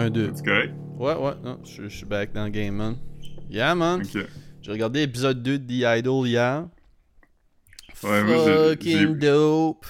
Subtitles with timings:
[0.00, 0.32] Un, deux.
[0.34, 0.74] C'est correct?
[0.98, 2.96] Ouais, ouais, non, je, je suis back dans le game, man.
[3.48, 4.02] Yeah, man.
[4.62, 6.68] J'ai regardé l'épisode 2 de The Idol hier.
[8.02, 9.86] Ouais, Fucking dope.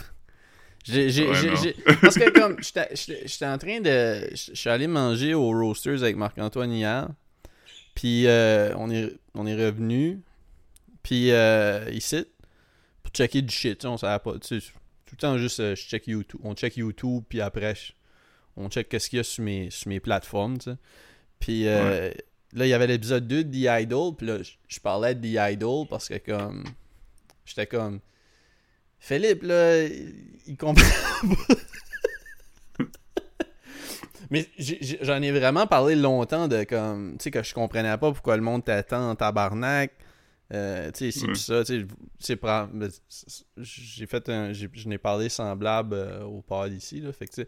[0.84, 5.50] J'ai, j'ai, Ouais, parce que comme j'étais, en train de, je suis allé manger au
[5.50, 7.08] Roasters avec Marc-Antoine hier,
[7.94, 10.20] puis euh, on est, on est revenu,
[11.02, 12.24] puis euh, ici
[13.02, 14.66] pour checker du shit, on savait pas, tu sais,
[15.04, 17.92] tout le temps juste euh, je check YouTube, on check YouTube, puis après je-
[18.60, 20.76] on check qu'est-ce qu'il y a sur mes, sur mes plateformes, tu sais.
[21.38, 22.10] Puis euh,
[22.52, 25.52] là il y avait l'épisode 2 de The Idol, puis là je, parlais de The
[25.52, 26.64] Idol parce que comme
[27.44, 28.00] j'étais comme
[29.00, 30.84] Philippe, là, il comprend
[31.22, 31.54] pas.
[34.30, 34.46] Mais
[35.00, 38.42] j'en ai vraiment parlé longtemps de comme, tu sais, que je comprenais pas pourquoi le
[38.42, 39.92] monde t'attend en tabarnak.
[40.52, 41.86] Euh, tu sais, ça, tu
[42.18, 42.38] sais, c'est
[43.56, 47.42] j'ai fait un, je n'ai parlé semblable euh, au pod ici, là, fait que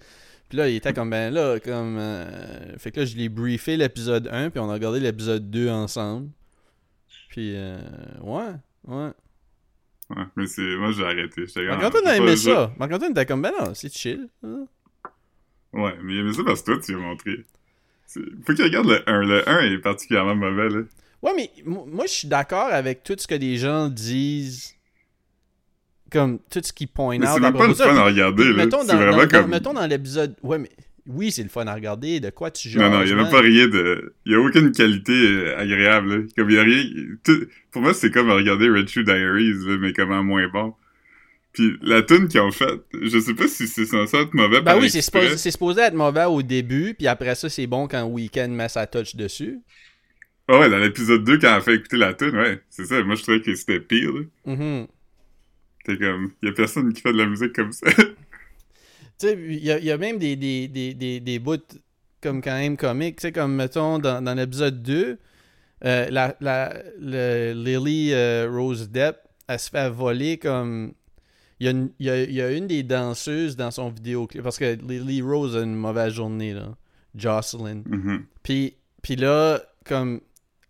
[0.49, 3.77] puis là, il était comme, ben là, comme, euh, fait que là, je l'ai briefé
[3.77, 6.29] l'épisode 1, puis on a regardé l'épisode 2 ensemble,
[7.29, 7.79] puis, euh,
[8.21, 8.53] ouais,
[8.87, 9.11] ouais.
[10.11, 10.77] Ouais, mais c'est.
[10.77, 11.47] Moi, j'ai arrêté.
[11.57, 12.73] Marc-Antoine a aimé ça.
[12.79, 14.29] Marc-Antoine était comme, ben non, c'est chill.
[14.43, 14.67] hein.
[15.73, 17.45] Ouais, mais il aimait ça parce que toi, tu lui as montré.
[18.45, 19.23] Faut qu'il regarde le 1.
[19.23, 20.81] Le 1 est particulièrement mauvais, là.
[21.23, 24.75] Ouais, mais mo- moi, je suis d'accord avec tout ce que les gens disent.
[26.11, 27.33] Comme tout ce qu'ils point Mais out.
[27.33, 28.53] c'est à même pas le fun à regarder, là.
[28.65, 29.51] mettons, dans, comme.
[29.51, 30.37] mettons dans l'épisode.
[30.43, 30.69] Ouais, mais
[31.07, 32.21] oui, c'est le fun à regarder.
[32.21, 34.15] De quoi tu joues Non, non, il y a même pas rien de.
[34.27, 36.23] Il y a aucune qualité euh, agréable, là.
[36.37, 36.85] Comme il y a rien.
[37.25, 40.75] tout- Pour moi, c'est comme regarder Red Shoe Diaries, là, mais comment moins bon.
[41.55, 44.65] Puis la tune qu'ils ont faite, je sais pas si c'est censé être mauvais Ben
[44.73, 47.87] par oui, c'est supposé, c'est supposé être mauvais au début, puis après ça, c'est bon
[47.89, 49.61] quand Weekend met sa touch dessus.
[50.55, 53.03] Ah ouais, dans l'épisode 2, quand elle fait écouter la tune, ouais, c'est ça.
[53.03, 54.21] Moi, je trouvais que c'était pire, là.
[54.55, 54.87] Mhm.
[55.85, 57.87] T'es comme, y a personne qui fait de la musique comme ça.
[59.19, 61.57] Tu sais, il y, a- y a même des, des, des, des, des bouts
[62.21, 63.17] comme quand même comiques.
[63.17, 65.19] Tu sais, comme mettons dans, dans l'épisode 2,
[65.85, 69.17] euh, la, la, le- Lily euh, Rose Depp,
[69.49, 70.93] elle se fait voler comme.
[71.61, 73.91] Il y, a une, il, y a, il y a une des danseuses dans son
[73.91, 74.43] vidéoclip.
[74.43, 76.75] Parce que Lily Rose a une mauvaise journée, là.
[77.15, 77.83] Jocelyn.
[77.87, 78.25] Mhm.
[78.43, 80.21] Puis, puis là, comme.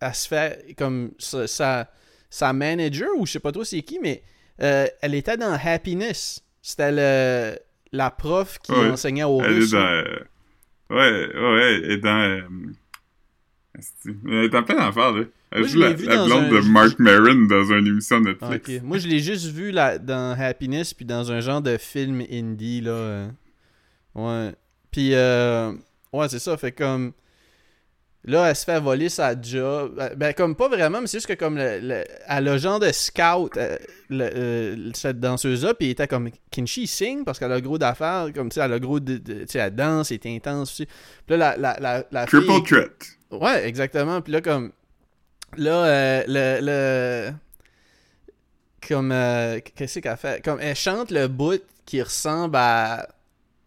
[0.05, 0.75] Elle se fait.
[0.77, 1.13] Comme.
[1.19, 1.89] Sa,
[2.31, 4.23] sa, manager, ou je sais pas trop c'est qui, mais.
[4.63, 6.43] euh, elle était dans Happiness.
[6.61, 7.59] C'était le,
[7.93, 8.91] la prof qui Ouais.
[8.91, 9.71] enseignait au Elle est russe.
[9.73, 9.79] dans...
[9.79, 10.19] euh,
[10.91, 10.97] Ouais,
[11.35, 12.21] ouais, elle est dans...
[12.21, 12.43] euh,
[14.27, 15.25] Elle est en plein affaire, là.
[15.51, 18.17] Elle Moi, je joue la, vu la blonde un- de Mark Maron dans une émission
[18.19, 18.69] Ah, Netflix.
[18.79, 18.83] ok.
[18.85, 22.81] Moi, je l'ai juste vu là, dans Happiness, puis dans un genre de film indie,
[22.81, 23.29] là.
[24.15, 24.55] Ouais.
[24.91, 25.73] Puis, euh,
[26.13, 26.57] ouais, c'est ça.
[26.57, 27.13] Fait comme.
[28.25, 29.97] Là, elle se fait voler sa job.
[29.99, 32.79] Euh, Ben, comme pas vraiment, mais c'est juste que comme le, le- elle a genre
[32.79, 33.77] de scout, euh,
[34.11, 37.25] le- euh, cette danseuse-là, puis elle était comme, can she sing?
[37.25, 39.59] Parce qu'elle a gros d'affaires, comme, tu sais, elle a gros de, de- tu sais,
[39.59, 40.87] elle danse, elle est intense aussi.
[41.27, 42.91] Puis là, la, la, la, la fille- Triple threat.
[43.33, 44.21] Ouais, exactement.
[44.21, 44.71] Puis là, comme.
[45.57, 46.61] Là, euh, le,
[47.31, 47.33] le.
[48.87, 49.11] Comme.
[49.13, 50.45] euh, Qu'est-ce qu'elle fait?
[50.45, 53.09] Comme elle chante le bout qui ressemble à.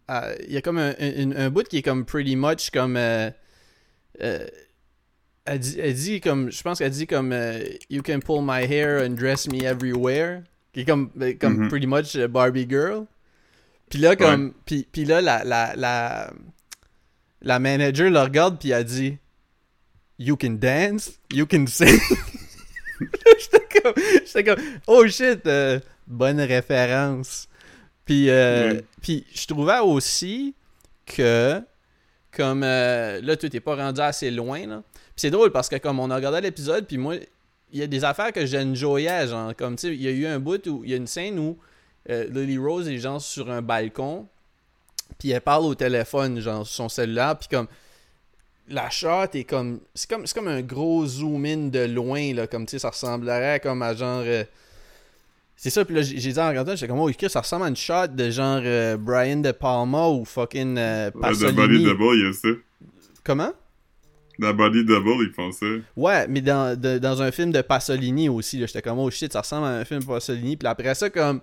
[0.08, 2.96] à- Il y a comme un, un, un bout qui est comme pretty much comme.
[4.22, 4.46] Euh,
[5.44, 6.50] elle, dit, elle dit comme.
[6.50, 7.32] Je pense qu'elle dit comme.
[7.32, 10.42] euh, you can pull my hair and dress me everywhere.
[10.72, 11.68] Qui est comme, ben, comme Mhm.
[11.68, 13.06] pretty much euh, Barbie Girl.
[13.90, 14.52] Puis là, comme.
[14.64, 16.30] Puis, puis là, la, la, la,
[17.42, 19.18] la manager le regarde, puis elle dit.
[20.18, 21.98] You can dance, you can sing.
[23.00, 23.92] j'étais comme,
[24.24, 27.48] j'étais comme, oh shit, euh, bonne référence.
[28.06, 30.54] Puis, euh, puis je trouvais aussi
[31.04, 31.60] que,
[32.36, 34.82] comme euh, là, tu t'es pas rendu assez loin, là.
[34.92, 37.16] Puis c'est drôle parce que comme on a regardé l'épisode, puis moi,
[37.72, 40.26] il y a des affaires que j'enjoyais, genre, comme tu sais, il y a eu
[40.26, 41.56] un bout où, il y a une scène où
[42.10, 44.26] euh, Lily Rose est genre sur un balcon,
[45.18, 47.66] puis elle parle au téléphone, genre, sur son cellulaire, puis comme
[48.68, 52.48] la shot est comme c'est comme c'est comme un gros zoom in de loin là
[52.48, 54.42] comme tu sais ça ressemblerait comme à genre euh,
[55.56, 57.76] c'est ça puis là j'ai dit en regardant j'étais comme oh ça ressemble à une
[57.76, 62.14] shot de genre euh, Brian De Palma ou fucking euh, Ouais, dans Body Pasolini Double,
[62.16, 62.48] il y a ça.
[63.24, 63.52] comment?
[64.38, 65.64] Dans Body Double, ils font ça.
[65.96, 69.40] ouais mais dans, de- dans un film de Pasolini aussi j'étais comme oh shit ça
[69.40, 71.40] ressemble à un film de Pasolini puis après ça comme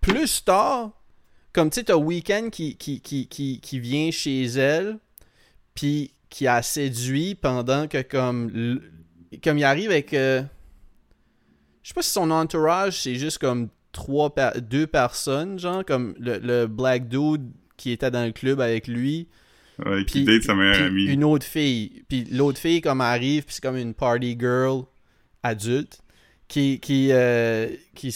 [0.00, 0.90] plus tard
[1.52, 4.98] comme tu sais t'as Weekend qui, qui, qui, qui, qui vient chez elle
[5.74, 10.42] puis qui a séduit pendant que comme l- comme il arrive avec euh,
[11.86, 16.16] je sais pas si son entourage c'est juste comme trois per- deux personnes genre comme
[16.18, 19.28] le, le black dude qui était dans le club avec lui
[19.84, 21.04] Ouais, puis- qui date sa meilleure amie.
[21.04, 24.82] une autre fille puis l'autre fille comme arrive puis c'est comme une party girl
[25.44, 26.00] adulte
[26.48, 28.08] qui qui euh, qui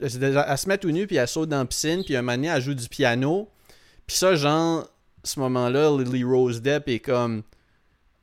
[0.00, 2.22] elle se elle se met tout nu puis elle saute dans la piscine puis un
[2.22, 3.48] moment donné, elle joue du piano
[4.06, 4.88] puis ça genre
[5.24, 7.42] ce moment-là, Lily Rose Depp est comme.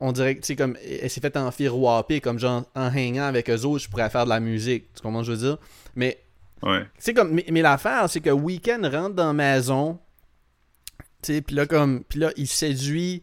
[0.00, 0.76] On dirait que, tu sais, comme.
[0.84, 4.30] Elle s'est fait enfirouaper, comme genre, en hangant avec eux autres, je pourrais faire de
[4.30, 4.92] la musique.
[4.94, 5.58] Tu comprends ce que je veux dire?
[5.94, 6.18] Mais.
[6.62, 6.84] Ouais.
[6.98, 7.32] Sais, comme.
[7.32, 9.98] Mais, mais l'affaire, c'est que Weekend rentre dans la maison.
[11.22, 12.04] Tu sais, puis là, comme.
[12.04, 13.22] Puis là, il séduit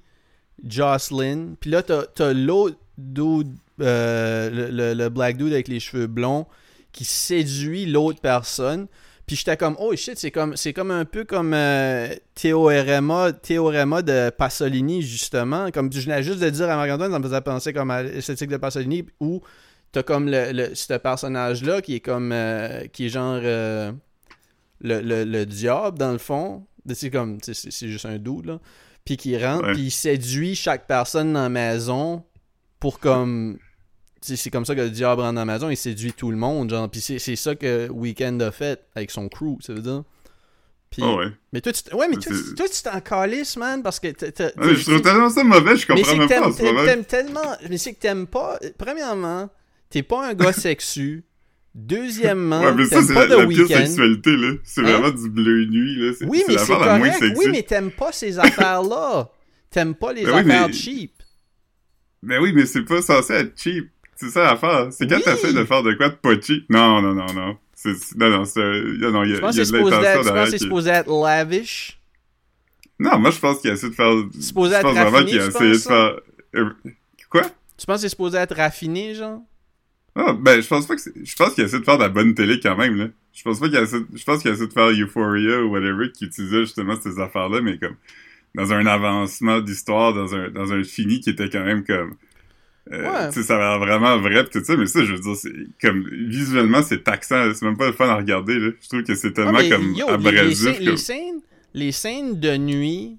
[0.65, 1.55] Jocelyn.
[1.59, 6.07] Puis là, t'as t'as l'autre dude, euh, le, le- le black dude avec les cheveux
[6.07, 6.47] blonds,
[6.91, 8.87] qui séduit l'autre personne.
[9.25, 14.01] Puis j'étais comme, oh shit, c'est comme, c'est comme un peu comme euh, Théorema, Théorema
[14.01, 15.71] de Pasolini, justement.
[15.71, 18.49] Comme je venais juste de dire à Marc-Antoine, ça me faisait penser comme à l'esthétique
[18.49, 19.41] de Pasolini, où
[19.93, 23.91] t'as comme le, le- ce personnage-là qui est comme, euh, qui est genre euh,
[24.81, 26.65] le, le, le diable, dans le fond.
[26.93, 28.59] C'est comme, c'est juste un doute, là.
[29.05, 32.23] Puis qui rentre, puis il séduit chaque personne dans la maison
[32.79, 33.57] pour comme
[34.23, 36.89] c'est comme ça que le diable la maison, il séduit tout le monde, genre.
[36.89, 40.03] Puis c'est ça que Weekend a fait avec son crew, ça veut dire.
[40.89, 41.25] Puis, Oh, ouais.
[41.51, 44.51] Mais toi, tu, ouais, mais toi, tu- toi, tu t'en calisses, man, parce que Ah,
[44.57, 47.05] mais je trouve tellement ça mauvais, je mais comprends c'est que même pas en t'aimes,
[47.05, 47.55] tellement.
[47.69, 48.59] Mais c'est que t'aimes pas.
[48.77, 49.49] Premièrement,
[49.89, 51.23] t'es pas un gars sexu.
[51.75, 54.53] Deuxièmement, Ouais, mais ça, t'aimes c'est pas la, sexualité, là.
[54.63, 54.83] C'est Hein?
[54.83, 56.11] vraiment du bleu nuit, là.
[56.27, 57.23] Oui, mais c'est correct.
[57.37, 59.31] Oui, mais t'aimes pas ces affaires-là.
[59.71, 61.13] T'aimes pas les Ben oui, affaires mais- cheap.
[62.21, 63.89] Mais oui, mais c'est pas censé être cheap.
[64.23, 64.87] C'est ça l'affaire.
[64.91, 65.23] C'est quand Oui.
[65.23, 66.65] t'essaies de faire de quoi de cheap.
[66.69, 67.57] Non, non, non, non.
[68.15, 69.65] Non, non, c'est, non, il y a, Je pense que a
[70.45, 71.99] c'est de supposé être- lavish.
[72.99, 75.71] Non, moi, je pense qu'il a essayé de faire, supposé être raffiné, qu'il a essayé
[75.73, 76.19] de faire,
[76.55, 76.69] euh,
[77.29, 77.41] quoi?
[77.77, 79.41] Tu penses que c'est supposé être raffiné, genre?
[80.15, 81.11] Ah, ben, je pense pas que c'est...
[81.25, 83.07] Je pense qu'il a essayé de faire de la bonne télé quand même, là.
[83.33, 84.03] Je pense pas qu'il a essayé...
[84.13, 87.59] Je pense qu'il a essayé de faire Euphoria ou whatever qui utilisait justement ces affaires-là,
[87.61, 87.95] mais comme
[88.55, 92.13] dans un avancement d'histoire, dans un, dans un fini qui était quand même comme...
[92.91, 93.31] Euh, Ouais.
[93.43, 96.05] Ça a l'air vraiment vrai tout ça, mais ça, je veux dire, c'est comme...
[96.27, 98.71] Visuellement, c'est taxant, c'est même pas le fun à regarder, là.
[98.81, 100.75] Je trouve que c'est tellement comme yo, les, les abrasif.
[100.77, 101.39] comme- les scènes,
[101.73, 103.17] les scènes de nuit,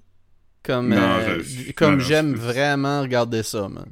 [0.63, 3.87] comme, Non, euh, je- comme j'aime vraiment regarder ça, man.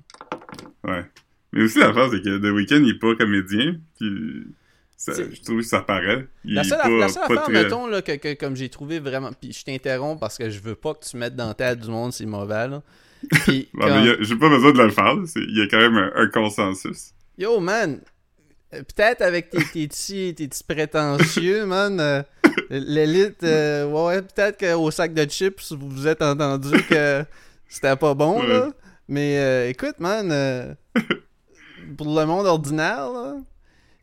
[0.83, 1.05] Ouais.
[1.51, 4.43] Mais aussi, l'affaire, c'est que The Weeknd, il est pas comédien, puis...
[4.95, 6.27] ça- je trouve que ça paraît.
[6.45, 8.69] Il La seule, pas, la seule pas affaire, très- mettons, là, que, que- comme j'ai
[8.69, 9.31] trouvé vraiment.
[9.33, 11.89] Puis je t'interromps parce que je veux pas que tu mettes dans la tête du
[11.89, 12.81] monde, c'est mauvais, là.
[13.31, 15.67] Puis, Bon, comme- mais y a- j'ai pas besoin de le faire, il y a
[15.67, 17.11] quand même un, un consensus.
[17.37, 17.99] Yo, man,
[18.73, 22.21] euh, peut-être avec tes, tes petits, tes petits prétentieux, man, euh,
[22.69, 27.23] l'élite, euh, ouais, ouais, peut-être qu'au sac de chips, vous vous êtes entendu que
[27.67, 28.47] c'était pas bon, Ouais.
[28.47, 28.69] là.
[29.07, 30.73] Mais euh, écoute, man, euh,
[31.97, 33.35] pour le monde ordinaire, là.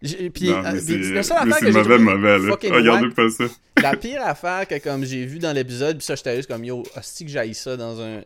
[0.03, 1.99] j'ai- Puis, non, mais euh, c'est puis la seule mais affaire c'est que j'ai mauvais,
[1.99, 2.49] mauvais, là.
[2.51, 3.45] fucking Regardez pas ça.
[3.83, 6.83] la pire affaire que comme j'ai vu dans l'épisode, puis ça j'étais juste comme yo,
[6.97, 8.21] hostie que j'aille ça dans un.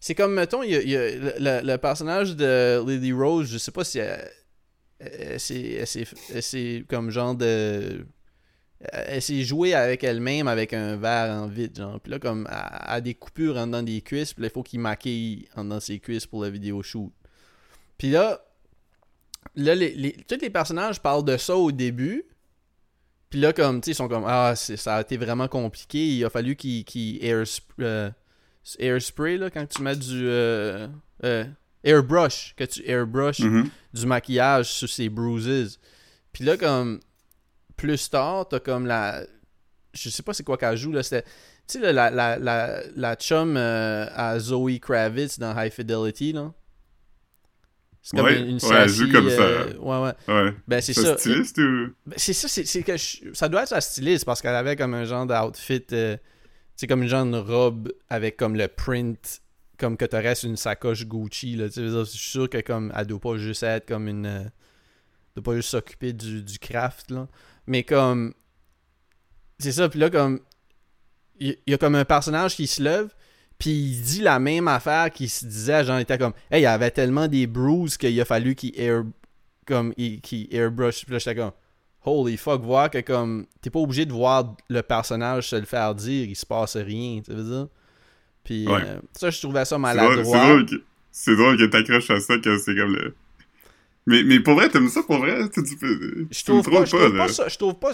[0.00, 3.84] C'est comme mettons, il y a, le, le- personnage de Lily Rose, je sais pas
[3.84, 4.30] si elle,
[5.00, 5.84] elle s'est-
[6.32, 8.06] elle s'est- comme genre de.
[8.92, 11.98] Elle s'est jouée avec elle-même avec un verre en vide, genre.
[11.98, 14.62] Puis là, comme, elle a des coupures en dedans des cuisses, puis là, il faut
[14.62, 17.10] qu'il maquille en dedans ses cuisses pour la vidéo shoot.
[17.96, 18.44] Puis là,
[19.54, 22.24] là les, tous les personnages parlent de ça au début.
[23.30, 26.06] Puis là, comme, tu sais, ils sont comme, ah, ça a été vraiment compliqué.
[26.06, 28.10] Il a fallu airsp- euh,
[28.78, 30.26] airspray, là, quand tu mets du.
[30.28, 30.88] euh,
[31.24, 31.44] euh,
[31.84, 33.68] airbrush, que tu airbrush Mhm.
[33.94, 35.78] du maquillage sur ses bruises.
[36.32, 37.00] Puis là, comme,
[37.76, 39.22] plus tard, t'as comme la.
[39.94, 41.02] Je sais pas c'est quoi qu'elle joue, là.
[41.02, 41.22] C'était.
[41.68, 46.52] Tu sais, la, la, la, la chum euh, à Zoe Kravitz dans High Fidelity, là.
[48.02, 49.42] C'est comme Ouais, une, une ouais, elle joue comme ça.
[49.42, 50.12] euh, Ouais, ouais.
[50.32, 50.54] Ouais.
[50.68, 51.18] Ben, c'est C'est ça.
[51.18, 51.88] styliste ou...
[52.06, 54.76] Ben, c'est ça, c'est c'est que je- ça doit être sa styliste parce qu'elle avait
[54.76, 56.16] comme un genre d'outfit, euh,
[56.76, 59.42] c'est comme une genre de robe avec comme le print,
[59.78, 63.06] comme que t'aurais sur une sacoche Gucci, là, tu je suis sûr que comme, elle
[63.06, 64.44] doit pas juste être comme une, euh,
[65.34, 67.28] doit pas juste s'occuper du, du craft, là,
[67.66, 68.34] mais comme,
[69.58, 70.40] c'est ça, puis là, comme,
[71.38, 73.14] il y, a comme un personnage qui se lève,
[73.58, 76.64] puis il dit la même affaire qu'il se disait, genre, il était comme, hey, il
[76.64, 79.04] y avait tellement des bruises qu'il a fallu qu'il air,
[79.66, 81.20] comme, il- airbrush, puis là,
[82.10, 85.94] holy fuck, voir que comme t'es pas obligé de voir le personnage se le faire
[85.94, 87.68] dire, il se passe rien, tu veux dire?
[88.44, 88.80] Puis Ouais.
[88.84, 90.46] euh, ça, je trouvais ça C'est drôle, c'est maladroit.
[90.46, 90.74] drôle que,
[91.10, 93.14] c'est drôle que t'accroches à ça que c'est comme le...
[94.08, 95.48] Mais, mais pour vrai, t'aimes ça pour vrai?
[95.52, 95.76] Tu, tu,
[96.30, 97.26] Je trouve pas, trompes je trouve là.
[97.26, 97.90] pas ça, je trouve pas.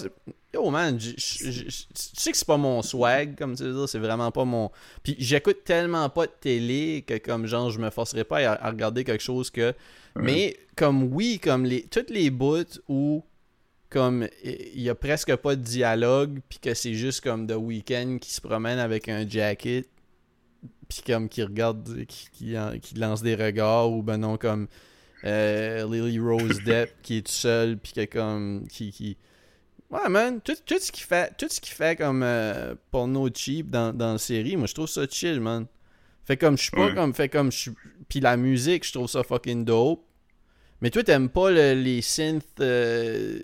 [0.52, 3.62] Yo man, je- je- je- je- tu sais que c'est pas mon swag, comme tu
[3.62, 4.70] veux dire, c'est vraiment pas mon.
[5.02, 8.70] Puis j'écoute tellement pas de télé que comme genre je me forcerai pas à, à
[8.70, 9.72] regarder quelque chose que.
[10.16, 13.24] Mais comme oui, comme les toutes les bouts où
[13.92, 18.18] comme il y a presque pas de dialogue puis que c'est juste comme The Weeknd
[18.20, 19.86] qui se promène avec un jacket
[20.88, 24.66] puis comme qui regarde qui, qui, qui lance des regards ou ben non comme
[25.24, 29.16] euh, Lily Rose Depp qui est tout seul puis que comme qui, qui
[29.90, 33.68] Ouais, man, tout, tout ce qu'il fait, tout ce qu'il fait comme euh, porno cheap
[33.68, 35.66] dans, dans la série, moi je trouve ça chill, man.
[36.24, 36.94] Fait comme je suis pas Ouais.
[36.94, 37.70] comme fait comme je suis
[38.08, 40.02] puis la musique, je trouve ça fucking dope.
[40.80, 43.40] Mais toi t'aimes pas le- les synths euh,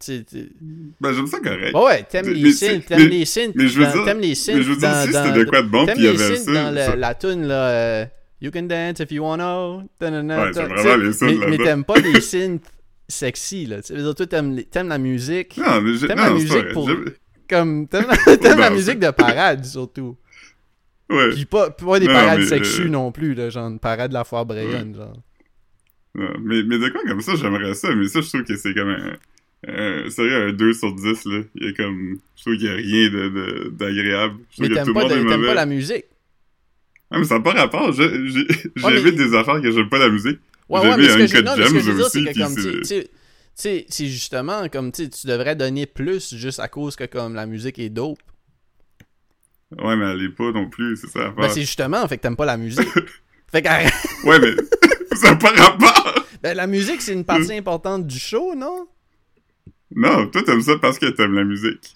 [0.00, 0.52] tu tu-
[1.00, 1.74] Ben, j'aime ça correct.
[1.74, 4.56] Ouais, ouais, t'aimes les c'est- t'aimes les synths, mais je veux dire- t'aimes les synths
[4.56, 6.52] Mais je veux dire, si c'était de quoi de bon, puis il y avait ça.
[6.52, 8.04] dans le- ça- la tune là euh,
[8.40, 9.82] You can dance if you wanna.
[9.98, 12.62] ta-na-na, Ouais, j'aime vraiment les synths Mais, t'aimes pas les synths
[13.08, 16.30] sexy là, tu veux dire, toi t'aimes t'aimes la musique Non, mais T'aimes non, la
[16.30, 16.88] musique pour-
[17.50, 20.16] comme t'aimes la, la musique de parade surtout.
[21.10, 21.30] Ouais.
[21.30, 24.14] Puis pas, pas des Non, parades sexues euh, non plus là, genre une parade de
[24.14, 25.16] la foire Brayonne genre.
[26.14, 28.74] Ouais, mais, mais de quoi comme ça, j'aimerais ça, mais ça, je trouve que c'est
[28.74, 29.12] comme un.
[29.66, 31.40] Un- sérieux, un 2 sur 10, là.
[31.56, 32.18] Il y a comme.
[32.36, 34.36] Je trouve qu'il y a rien de, de- d'agréable.
[34.50, 36.04] Je trouve Mais t'aimes pas, de- pas la musique.
[37.10, 37.88] Ah, mais ça n'a pas rapport.
[37.88, 40.38] Ouais, J'évite mais- des affaires que j'aime pas la musique.
[40.68, 42.18] Ouais, ouais, mais ce que Uncut je, non, mais ce que je veux dire, c'est
[42.20, 43.10] aussi, que comme, tu c'est-
[43.54, 47.78] sais- c'est justement comme, tu devrais donner plus juste à cause que comme la musique
[47.78, 48.18] est dope.
[49.78, 51.30] Ouais, mais elle est pas non plus, c'est ça.
[51.36, 52.86] Ben c'est justement, fait que t'aimes pas la musique.
[53.52, 54.26] fait que.
[54.26, 54.54] Ouais, mais
[55.16, 56.24] ça n'a pas rapport!
[56.42, 58.86] Ben, la musique, c'est une partie importante du show, non?
[59.94, 61.94] Non, toi, t'aimes ça parce que t'aimes la musique.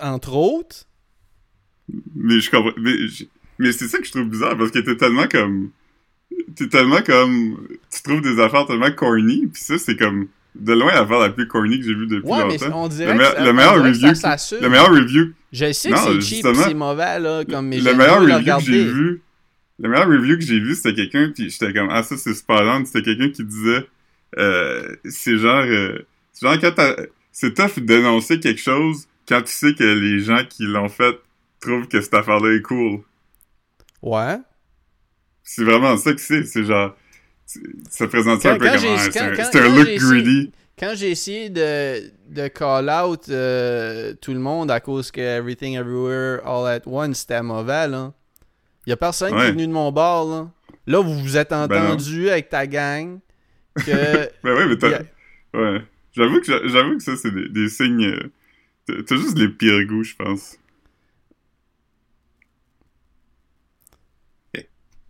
[0.00, 0.84] Entre autres.
[2.14, 2.72] Mais je comprends.
[2.78, 3.24] Mais, je-
[3.58, 5.70] mais c'est ça que je trouve bizarre parce que t'es tellement comme.
[6.56, 7.66] T'es tellement comme.
[7.90, 10.28] Tu trouves des affaires tellement corny, pis ça, c'est comme.
[10.54, 12.84] De loin l'affaire la plus corny que j'ai vue depuis Ouais, mais longtemps.
[12.84, 14.60] on dirait Le que, meilleur- ça- le on meilleur que review ça que-.
[14.60, 15.32] Le meilleur review.
[15.50, 18.62] Je sais que Non, c'est cheap c'est mauvais, là, comme, mais le meilleur review que
[18.64, 19.22] j'ai vu.
[19.78, 22.86] Le meilleur review que j'ai vu, c'était quelqu'un, puis j'étais comme, ah, ça, c'est on.
[22.86, 23.86] C'était quelqu'un qui disait,
[24.38, 25.98] euh, c'est genre, euh,
[26.32, 26.94] c'est genre quand
[27.30, 31.16] c'est tough de dénoncer quelque chose quand tu sais que les gens qui l'ont fait
[31.60, 33.00] trouvent que cette affaire-là est cool.
[34.02, 34.36] Ouais.
[35.44, 36.44] C'est vraiment ça que c'est.
[36.44, 36.94] C'est genre.
[37.46, 37.60] c'est-
[37.90, 40.52] Ça présente ça un Quand- peu comme c'est un, c'est un look greedy.
[40.78, 45.76] Quand j'ai essayé de, de call out euh, tout le monde à cause que Everything
[45.76, 48.12] Everywhere All at Once c'était mauvais, là.
[48.86, 50.50] Y a personne qui est venu de mon bord, là.
[50.88, 51.58] Là, vous vous êtes non.
[51.64, 53.20] entendu avec ta gang
[53.76, 54.28] que.
[54.42, 54.98] Ben ouais, mais t'as.
[55.54, 55.82] Ouais.
[56.12, 58.04] J'avoue que, j'a- j'avoue que ça, c'est des, des signes.
[58.88, 60.58] euh, t'as- juste les pires goûts, je pense.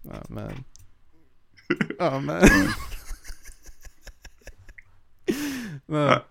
[0.04, 0.64] Oh man.
[1.98, 2.42] Oh man.
[5.88, 6.08] Non.
[6.08, 6.26] Ah.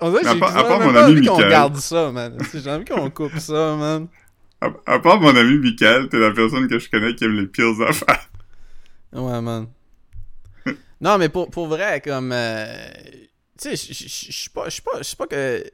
[0.00, 0.40] On dirait que À j'ai
[0.78, 1.50] même pas ami envie qu'on Michael.
[1.50, 2.38] garde ça, man.
[2.54, 4.08] J'ai envie qu'on coupe ça, man.
[4.60, 7.46] À, à part mon ami Michael, t'es la personne que je connais qui aime les
[7.46, 8.30] pires affaires.
[9.12, 9.68] Ouais, man.
[11.00, 12.32] non, mais pour, pour vrai, comme.
[12.32, 12.90] euh,
[13.62, 14.64] tu sais, je- suis pas.
[14.66, 15.64] Je suis pas, je suis pas que.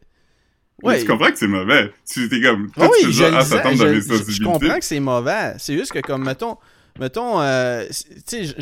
[0.83, 1.01] Ouais.
[1.01, 1.93] tu comprends que c'est mauvais.
[2.09, 2.71] Tu t'es comme.
[2.71, 5.55] Toi, oui, je ah, je- comprends que c'est mauvais.
[5.59, 6.57] C'est juste que, comme, mettons,
[7.01, 7.85] mettons, euh,
[8.29, 8.55] tu sais,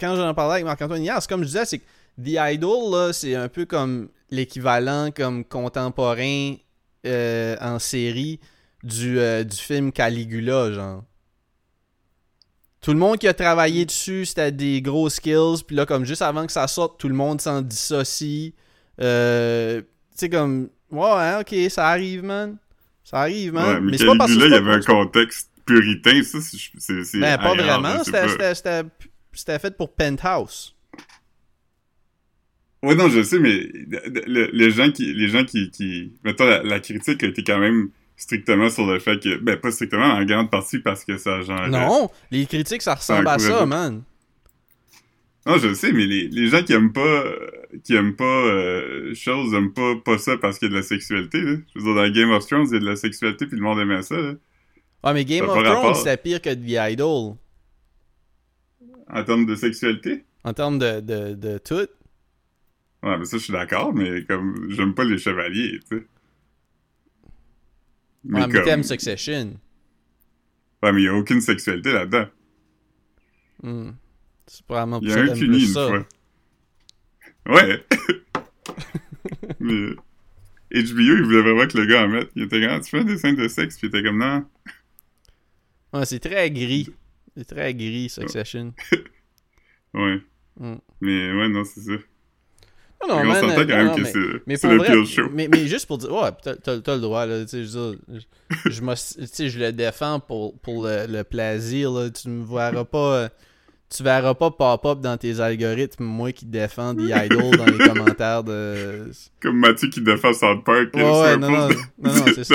[0.00, 1.84] quand j'en parlais avec Marc-Antoine hier, c'est comme je disais, c'est que
[2.22, 6.54] The Idol, là, c'est un peu comme l'équivalent, comme contemporain
[7.06, 8.40] euh, en série
[8.82, 11.04] du, euh, du film Caligula, genre.
[12.80, 16.22] Tout le monde qui a travaillé dessus, c'était des gros skills, puis là, comme juste
[16.22, 18.52] avant que ça sorte, tout le monde s'en dissocie.
[19.00, 22.56] Euh, tu sais, comme, ouais, ouais, ok, ça arrive, man.
[23.02, 23.74] Ça arrive, man.
[23.76, 24.38] Ouais, mais c'est pas parce que.
[24.38, 27.18] Caligula, il y avait un contexte puritain, ça, c'est.
[27.18, 28.04] Ben, pas vraiment.
[28.04, 30.74] C'était- fait pour Penthouse.
[32.82, 36.44] Ouais, non, je sais, mais le- le- les gens qui, les gens qui, qui, mettons,
[36.44, 40.06] la, la critique a été quand même strictement sur le fait que, ben, pas strictement,
[40.06, 41.68] en grande partie parce que ça genre.
[41.68, 44.02] Non, les critiques, ça ressemble à ça, man.
[45.46, 47.48] Non, je sais, mais les, les gens qui aiment pas, euh,
[47.84, 50.82] qui aiment pas, euh, chose, aiment pas, pas ça parce qu'il y a de la
[50.82, 51.56] sexualité, là.
[51.72, 53.62] Je veux dire, dans Game of Thrones, il y a de la sexualité puis le
[53.62, 54.32] monde aimait ça, là.
[55.04, 57.36] Ah, mais Game of Thrones, c'était pire que The Idol.
[59.08, 60.24] En termes de sexualité?
[60.42, 61.86] En termes de, de, de tout.
[63.04, 66.06] Ouais, mais ça, je suis d'accord, mais comme, j'aime pas les chevaliers, tu sais.
[68.28, 69.58] Mais, comme, t'aimes Succession.
[70.82, 72.26] ouais, mais il y a aucune sexualité là-dedans.
[73.62, 73.90] Hmm.
[74.46, 75.88] C'est probablement Il pour y a ça un plus une ça.
[75.88, 76.06] fois.
[77.54, 77.86] Ouais.
[79.60, 79.90] mais
[80.72, 82.30] HBO, il voulait vraiment que le gars en mette.
[82.34, 84.44] Il était comme, Ah, tu fais un dessin de sexe, puis il était comme, non.
[85.92, 86.90] Ouais, c'est très gris.
[87.36, 88.74] C'est très gris, Succession.
[89.94, 90.20] Ouais.
[90.60, 90.76] Hmm.
[91.00, 91.92] Mais ouais, non, c'est ça.
[93.02, 95.28] Non, non, Mais on s'entend euh, quand même que mais- c'est le vrai, pire show.
[95.32, 99.70] mais, mais juste pour dire, ouais, t'as, t'as- le droit, là, tu sais, je le
[99.72, 103.28] défends pour, pour le, le plaisir, là, tu me verras pas, euh,
[103.94, 108.42] tu verras pas pop-up dans tes algorithmes, moi qui défends The Idol dans les commentaires
[108.42, 109.10] de...
[109.40, 110.88] Comme Mathieu qui défend South Park.
[110.94, 112.54] Ouais, non, non, non, non, c'est ça.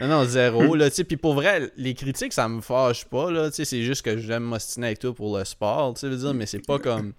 [0.00, 3.30] Non, non, zéro, là, tu sais, puis pour vrai, les critiques, ça me fâche pas,
[3.30, 6.08] là, tu sais, c'est juste que j'aime m'ostiner avec toi pour le sport, tu sais,
[6.08, 7.12] veux dire, mais c'est pas comme...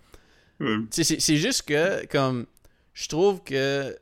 [0.91, 2.45] C'est- juste que, comme,
[2.93, 3.95] je trouve que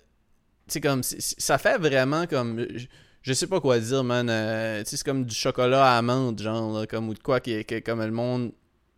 [0.68, 2.66] sais, comme, c'est- c'est- ça fait vraiment comme.
[2.76, 2.86] Je,
[3.22, 4.28] je sais pas quoi dire, man.
[4.30, 7.40] euh, tu sais, c'est comme du chocolat à amande, genre, là, comme, ou de quoi
[7.40, 8.52] qui- comme le monde.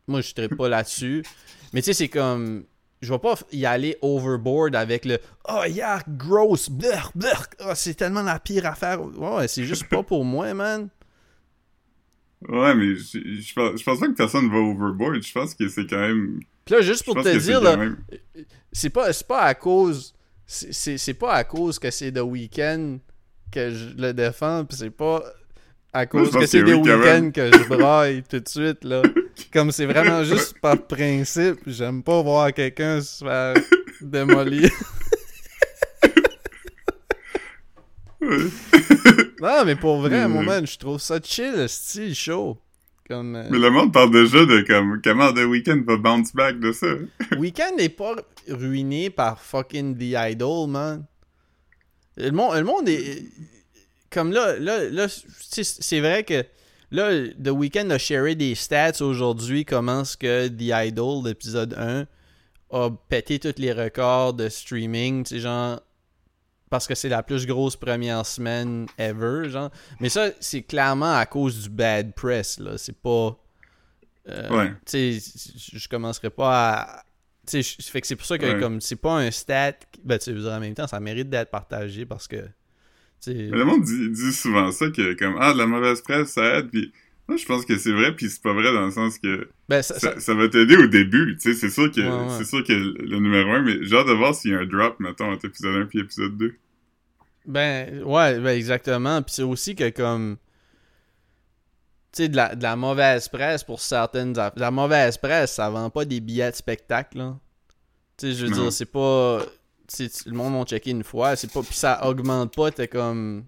[0.08, 1.24] Moi, je serais pas là-dessus.
[1.74, 2.66] Mais tu sais, c'est comme.
[3.02, 7.46] Je vais pas y aller overboard avec le Oh yeah, gross, blur, blur.
[7.60, 9.02] Oh, c'est tellement la pire affaire.
[9.18, 10.90] Ouais, c'est juste pas pour moi, man.
[12.48, 15.22] Ouais, mais je, je pense pas que personne va overboard.
[15.22, 16.40] Je pense que c'est quand même.
[16.66, 17.62] Puis là, juste pour te dire,
[18.72, 20.14] c'est pas, c'est pas à cause.
[20.48, 22.98] C'est, pas à cause que c'est The Weeknd
[23.52, 25.24] que je le défends, pis c'est pas
[25.94, 27.32] à cause que c'est oui, Weeknd même.
[27.32, 29.02] que je braille tout de suite, là.
[29.54, 33.56] Comme c'est vraiment juste par principe, j'aime pas voir quelqu'un se faire
[34.02, 34.70] démolir.
[39.42, 40.32] Non, mais pour vrai, Mm.
[40.32, 42.58] moi, man, je trouve ça chill, style chaud.
[43.08, 43.36] Comme.
[43.36, 46.72] euh, Mais le monde parle déjà de comme comment The Weeknd va bounce back de
[46.72, 46.88] ça.
[47.38, 48.16] Weekend n'est pas
[48.50, 51.06] ruiné par fucking The Idol, man.
[52.18, 53.24] Le monde, le monde est.
[54.10, 56.44] Comme là, là, là c'est vrai que
[56.92, 62.06] là, The Weeknd a sharé des stats aujourd'hui, comment est-ce que The Idol, l'épisode 1,
[62.72, 65.82] a pété tous les records de streaming, tu sais, genre.
[66.76, 69.72] Parce que c'est la plus grosse première semaine ever, genre.
[70.00, 72.78] Mais ça, c'est clairement à cause du bad press, là.
[72.78, 73.38] C'est pas.
[74.30, 74.72] euh, Ouais.
[74.86, 77.04] Tu sais, je commencerai pas à.
[77.48, 78.60] Tu sais, fait que c'est pour ça que, Ouais.
[78.60, 79.74] comme, c'est pas un stat.
[80.04, 82.38] Ben, tu sais, en même temps, ça mérite d'être partagé parce que.
[83.28, 86.60] Mais le monde dit, dit souvent ça que comme ah de la mauvaise presse ça
[86.60, 86.92] aide puis
[87.28, 89.82] moi je pense que c'est vrai puis c'est pas vrai dans le sens que Ben,
[89.82, 92.36] ça- ça- ça, ça va t'aider au début tu sais c'est sûr que Ouais, ouais.
[92.38, 94.66] c'est sûr que le numéro un mais j'ai hâte de voir s'il y a un
[94.68, 96.54] drop mettons entre épisode 1 puis épisode 2
[97.48, 99.22] Ben, ouais, ben exactement.
[99.22, 100.38] Puis c'est aussi que comme.
[102.12, 104.34] Tu sais, de la, de la mauvaise presse pour certaines.
[104.34, 107.38] aff- La mauvaise presse, ça vend pas des billets de spectacle, là.
[108.18, 108.62] Tu sais, je veux Non.
[108.64, 109.42] dire, c'est pas.
[110.26, 111.62] le monde va checker une fois, c'est pas.
[111.62, 113.46] Puis ça augmente pas, t'es comme.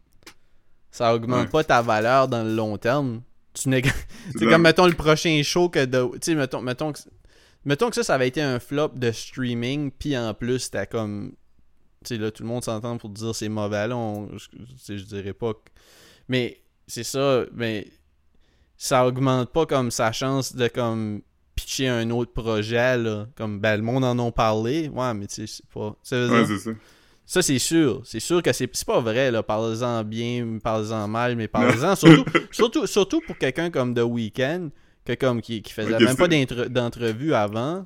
[0.91, 1.51] Ça augmente Ouais.
[1.51, 3.21] pas ta valeur dans le long terme.
[3.53, 3.81] Tu n'es.
[4.39, 6.09] Comme, mettons, le prochain show que de.
[6.13, 6.99] Tu sais, mettons, mettons, que,
[7.65, 11.33] mettons que ça, ça avait été un flop de streaming, puis en plus, c'était comme.
[12.11, 13.97] Là, tout le monde s'entend pour dire c'est mauvais, là.
[13.97, 14.47] on- je,
[14.97, 15.53] je dirais pas.
[15.53, 15.59] que-
[16.29, 17.87] Mais c'est ça, mais
[18.77, 21.21] ça augmente pas comme sa chance de, comme,
[21.55, 23.27] pitcher un autre projet, là.
[23.35, 24.87] Comme, ben, le monde en a parlé.
[24.89, 25.95] Ouais, mais tu sais, c'est pas.
[26.03, 26.71] Ça ouais c'est ça
[27.29, 28.01] ça, c'est sûr.
[28.05, 29.43] C'est sûr que c'est pas vrai, là.
[29.43, 31.95] Parlez-en bien, parlez-en mal, mais parlez-en.
[31.97, 34.69] Surtout, surtout, surtout pour quelqu'un comme The Weeknd,
[35.03, 36.27] que comme qui, qui faisait même pas
[36.69, 37.85] d'entrevue avant,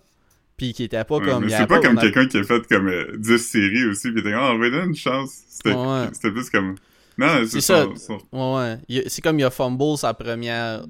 [0.61, 1.49] puis qui était pas Ouais, comme.
[1.49, 4.31] c'est pas comme a- quelqu'un qui a fait comme euh, 10 séries aussi puis t'es
[4.31, 6.31] comme ah on va donner une chance c'était Ouais.
[6.31, 6.75] plus comme
[7.17, 7.87] non C'est ça.
[7.95, 10.85] son- Ouais, C'est comme il a fumble sa première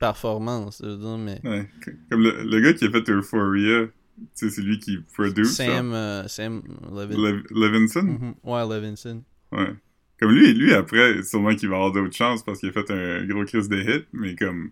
[0.00, 1.40] performance, je veux dire, mais.
[1.44, 1.68] ouais.
[2.10, 3.86] comme le, le gars qui a fait Euphoria
[4.34, 6.62] c'est lui qui produce Sam, euh, Sam
[6.94, 7.16] Levin.
[7.16, 8.02] Le- Levinson?
[8.02, 8.34] Mhm.
[8.44, 9.22] Ouais, Levinson.
[9.52, 9.72] Ouais.
[10.20, 13.24] Comme lui, lui après, sûrement qu'il va avoir d'autres chances parce qu'il a fait un
[13.26, 14.70] gros crise de hit, mais comme.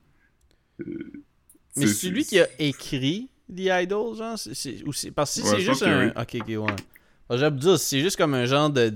[0.80, 0.84] euh,
[1.76, 5.34] Mais c'est- c'est lui qui a écrit The Idol, genre c'est- c'est- ou c'est- Parce
[5.34, 6.06] que si Ouais, c'est juste un.
[6.06, 6.12] oui.
[6.16, 7.36] Ok, ok, ouais.
[7.38, 8.92] J'allais dire, c'est juste comme un genre de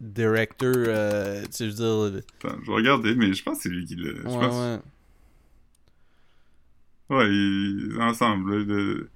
[0.00, 2.22] director, euh, tu sais, je veux dire.
[2.44, 4.12] Attends, je vais regarder, mais je pense que c'est lui qui l'a.
[4.12, 4.54] Ouais, pense.
[4.54, 4.78] ouais.
[7.16, 9.08] Ouais, ils ensemble, là, de.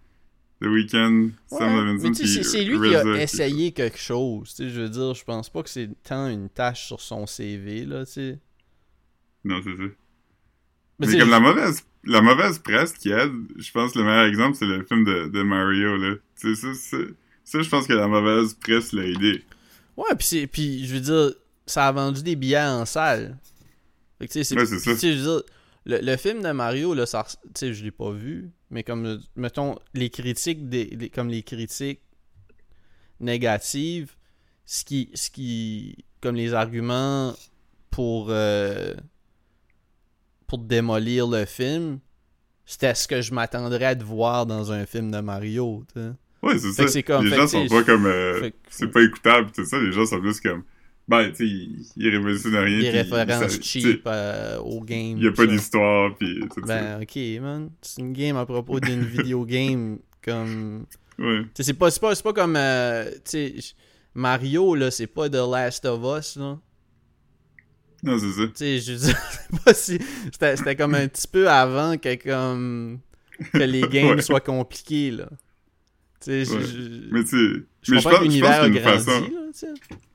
[0.60, 3.98] The Weeknd, Sam Ouais, Levinson, mais tu sais, c'est c'est lui qui a essayé quelque
[3.98, 4.50] chose.
[4.50, 7.26] Tu sais, je veux dire, je pense pas que c'est tant une tâche sur son
[7.26, 8.38] CV, là, tu sais.
[9.44, 9.82] Non, c'est ça.
[11.00, 14.24] Mais sais, comme la mauvaise, la mauvaise presse qui aide, je pense que le meilleur
[14.26, 16.14] exemple, c'est le film de, de Mario, là.
[16.40, 16.96] Tu sais, ça, ça,
[17.44, 19.44] ça, je pense que la mauvaise presse l'a aidé.
[19.96, 21.34] Ouais, puis c'est puis je veux dire,
[21.66, 23.36] ça a vendu des billets en salle.
[24.18, 24.92] Fait que tu sais, c'est Ouais, c'est ça.
[24.94, 25.42] tu sais, je veux dire,
[25.84, 29.20] le, le film de Mario là, ça tu sais, je l'ai pas vu, mais comme
[29.36, 32.00] mettons les critiques des, des- comme les critiques
[33.20, 34.14] négatives,
[34.64, 37.34] ce qui ce qui comme les arguments
[37.90, 38.94] pour euh,
[40.52, 41.98] pour démolir le film,
[42.66, 46.08] c'était ce que je m'attendrais à te voir dans un film de Mario, tu sais.
[46.42, 46.88] Ouais, c'est ça.
[46.88, 48.04] c'est comme- les gens sont c'est- pas comme.
[48.04, 49.80] euh, que- c'est pas écoutable, tout ça.
[49.80, 50.62] Les gens sont plus comme.
[51.08, 52.80] Ben, tu sais, il, il révolutionne rien.
[52.80, 55.16] des références ça- cheap euh, au game.
[55.16, 56.98] Il y a pas d'histoire, puis tout ça.
[56.98, 57.70] Ben, ok, man.
[57.80, 60.84] C'est une game à propos d'une vidéo game comme.
[61.18, 61.42] Ouais.
[61.58, 62.56] C'est pas, c'est pas, c'est pas comme.
[62.56, 63.54] euh, tu sais,
[64.14, 66.58] Mario, là, c'est pas The Last of Us, là.
[68.02, 68.46] Non, c'est ça.
[68.46, 69.16] Tu sais, je veux dire,
[69.50, 69.98] c'est pas si.
[70.32, 72.98] C'était, c'était comme un petit peu avant que, comme.
[73.52, 74.22] Que les games Ouais.
[74.22, 75.28] soient compliqués, là.
[76.20, 77.08] Tu sais, je- Ouais.
[77.12, 77.62] Mais tu sais.
[77.82, 79.20] Je mais je pense, que l'univers a grandi, façon.
[79.20, 79.66] là, sais.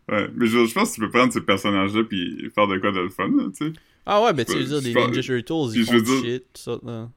[0.10, 0.28] Ouais.
[0.36, 3.00] Mais je, je pense que tu peux prendre ces personnages-là puis faire de quoi de
[3.02, 3.74] le fun, là, tu sais.
[4.06, 6.78] Ah ouais, ben tu veux dire, des Ninja Turtles, ils font dire- shit, tout ça,
[6.86, 7.10] là.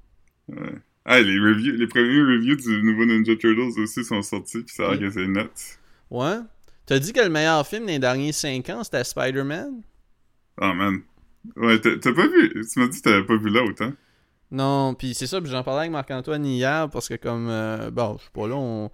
[0.49, 0.73] Ouais.
[1.05, 4.89] Ah, les reviews, les premiers reviews du nouveau Ninja Turtles aussi sont sortis, puis ça
[4.89, 5.79] a l'air que c'est nuts.
[6.11, 6.39] Ouais.
[6.87, 9.83] T'as dit que le meilleur film des derniers 5 ans, c'était Spider-Man?
[10.61, 11.01] Oh man.
[11.57, 12.67] Ouais, t'as pas vu?
[12.73, 13.95] Tu m'as dit que t'avais pas vu l'autre, hein?
[14.51, 18.17] Non, puis c'est ça, puis j'en parlais avec Marc-Antoine hier, parce que comme, euh, bon,
[18.19, 18.91] je sais pas là, on,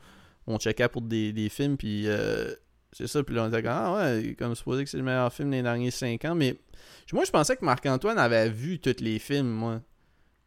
[0.47, 2.53] on checkait pour des, des films, puis euh,
[2.93, 5.33] c'est ça, puis là on était comme, ah ouais, comme supposé que c'est le meilleur
[5.33, 6.57] film des derniers 5 ans, mais
[7.13, 9.81] moi je pensais que Marc-Antoine avait vu tous les films, moi.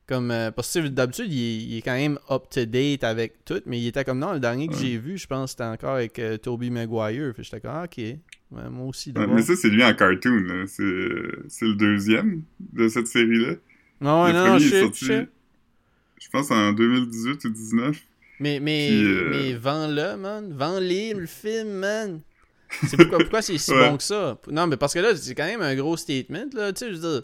[0.07, 3.79] Comme, euh, parce que d'habitude, il, est- il est quand même up-to-date avec tout, mais
[3.79, 4.79] il était comme, non, le dernier que Ouais.
[4.79, 7.99] j'ai vu, je pense, c'était encore avec euh, Tobey Maguire, fait j'étais comme, ah, ok,
[8.51, 10.63] Ouais, moi aussi, Ouais, mais ça, c'est lui en cartoon, là.
[10.67, 13.55] C'est le deuxième de cette série-là.
[14.01, 15.05] non, le non, non, premier je est sorti,
[16.21, 17.97] je pense, en 2018 ou 2019.
[18.39, 20.53] Mais, mais, Puis, euh, mais vends-le, man.
[20.57, 22.21] Vends-les, le film, man.
[22.87, 23.89] C'est pourquoi, pourquoi c'est si Ouais.
[23.89, 24.39] bon que ça?
[24.49, 26.71] Non, mais parce que là, c'est quand même un gros statement, là.
[26.73, 27.23] Tu sais, je veux dire.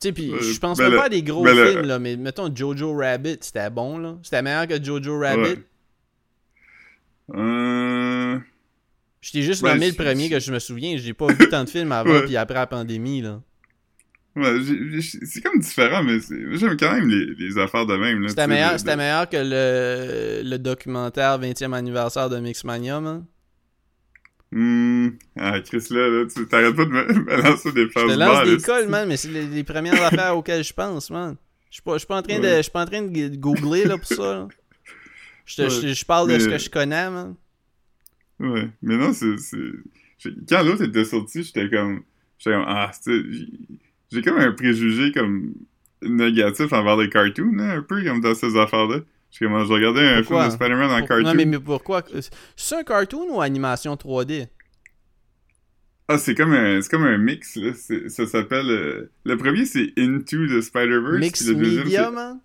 [0.00, 1.82] Tu sais, puis je pense ben même le- pas à des gros ben le- films,
[1.86, 4.18] là, mais mettons Jojo Rabbit, c'était bon, là.
[4.24, 5.60] C'était meilleur que Jojo Rabbit.
[7.28, 7.36] Ouais.
[7.36, 8.38] Euh...
[9.24, 10.98] Je t'ai juste Ben, nommé le je- premier je- que je me souviens.
[10.98, 13.40] J'ai pas vu tant de films avant, puis après la pandémie, là.
[14.36, 14.50] Ouais,
[15.24, 16.18] c'est comme différent, mais
[16.58, 18.28] j'aime quand même les, les affaires de même.
[18.28, 23.24] C'était meilleur, de- meilleur que le, le documentaire 20e anniversaire de Mixmania, man.
[24.52, 25.08] Hmm.
[25.38, 28.18] Ah, Chris, là, là tu t'arrêtes pas de me, me lancer des Je phrases te
[28.18, 31.36] lance des cols, man, mais c'est les, les premières affaires auxquelles je pense, man.
[31.70, 32.62] Je suis pas, je suis pas en train de, Ouais.
[32.62, 34.48] je pas en train de googler là pour ça.
[35.46, 37.34] Je, Ouais, je, je parle de ce que je connais, man.
[38.52, 39.34] Ouais, mais non, c'est...
[40.48, 42.02] Quand l'autre était sorti, j'étais comme...
[42.38, 42.64] J'étais comme...
[42.66, 42.90] Ah,
[44.10, 45.54] j'ai- comme un préjugé comme
[46.02, 49.00] négatif envers les cartoons, hein, un peu comme dans ces affaires-là.
[49.32, 50.42] Je regardais un Pourquoi?
[50.42, 51.24] film de Spider-Man en Pour- cartoon.
[51.24, 52.04] non, mais, mais pourquoi?
[52.56, 54.46] C'est un cartoon ou animation 3D
[56.06, 57.72] Ah, c'est comme un, c'est comme un mix, là.
[58.08, 58.66] Ça s'appelle...
[58.70, 61.18] euh, Le premier, c'est Into the Spider-Verse.
[61.18, 62.40] Mix le deuxième, media, man?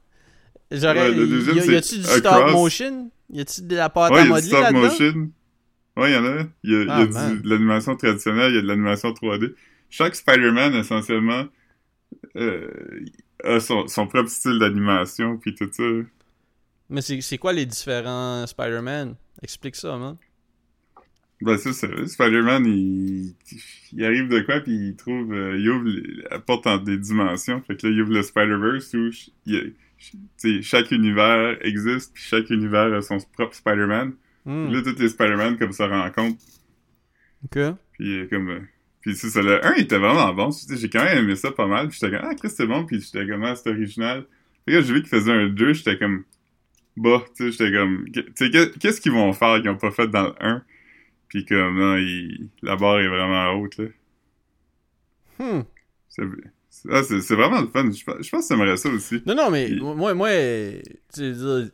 [0.71, 1.09] J'aurais.
[1.11, 1.25] Ouais,
[1.67, 3.11] y a-tu du stop motion?
[3.31, 4.81] Y a-tu de la pâte Ouais, à modeler là-dedans?
[5.99, 6.43] Ouais, il y en a.
[6.63, 8.67] Il y a, il y a Ah, du- de l'animation traditionnelle, il y a de
[8.67, 9.53] l'animation 3D.
[9.89, 11.47] Chaque Spider-Man, essentiellement,
[12.37, 12.69] euh,
[13.43, 15.83] a son, son propre style d'animation, puis tout ça.
[16.89, 19.15] Mais c'est quoi les différents Spider-Man?
[19.41, 20.17] Explique ça, man.
[21.41, 21.87] Ben, c'est ça.
[22.05, 23.33] Spider-Man, il,
[23.93, 25.31] il arrive de quoi, puis il trouve...
[25.33, 25.87] euh, il ouvre
[26.29, 27.61] la porte en des dimensions.
[27.61, 29.09] Fait que là, il ouvre le Spider-Verse, où
[29.45, 29.73] il
[30.61, 34.13] chaque univers existe, puis chaque univers a son propre Spider-Man.
[34.45, 36.37] Puis Là, tous les Spider-Man, comme ça, rencontrent
[37.45, 37.59] Ok.
[37.93, 38.59] Puis euh, comme euh,
[39.01, 41.67] puis c'est ça le 1 il était vraiment bon, j'ai quand même aimé ça pas
[41.67, 44.25] mal, puis j'étais comme ah Chris c'est bon, puis j'étais comme ah c'est original.
[44.65, 46.23] Puis là j'ai vu qu'ils faisaient un 2, j'étais comme
[46.97, 49.91] bah, tu sais j'étais comme tu sais qu'est- qu'est-ce qu'ils vont faire qu'ils ont pas
[49.91, 50.63] fait dans le 1
[51.29, 53.85] Puis comme non, il, la barre est vraiment haute là.
[55.39, 55.61] Hmm.
[56.09, 56.23] C'est
[56.91, 59.21] ah, c'est vraiment le fun, je pense je pense que t'aimerais ça aussi.
[59.25, 60.29] Non, non, mais moi, moi,
[61.13, 61.69] tu dire,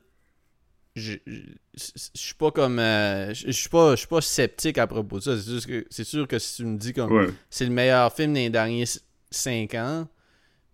[0.96, 1.40] je je-
[1.76, 5.18] je suis pas comme, euh, je je suis pas, je suis pas sceptique à propos
[5.20, 5.38] de ça.
[5.38, 7.28] C'est juste que, c'est sûr que si tu me dis comme, Ouais.
[7.50, 8.86] c'est le meilleur film des derniers
[9.32, 10.08] 5 ans,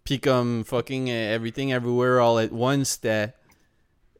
[0.03, 3.33] puis comme fucking euh, Everything Everywhere All at Once, c'était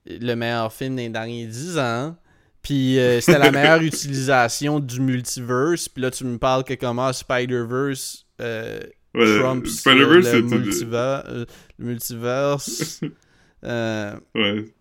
[0.08, 2.16] le meilleur film des derniers 10 ans.
[2.64, 5.88] Puis euh, c'était la meilleure utilisation du multiverse.
[5.90, 8.80] Puis là, tu me parles que comment Spider-Verse euh,
[9.14, 11.46] Ouais, Trump Spider-Verse le, multiver- le
[11.80, 13.02] multiverse.
[13.64, 14.74] ouais.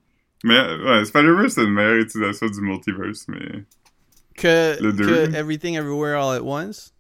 [0.45, 3.65] Mais ouais, Spider-Verse c'est une meilleure utilisation du multiverse mais
[4.37, 6.95] que, Le que Everything Everywhere All at Once?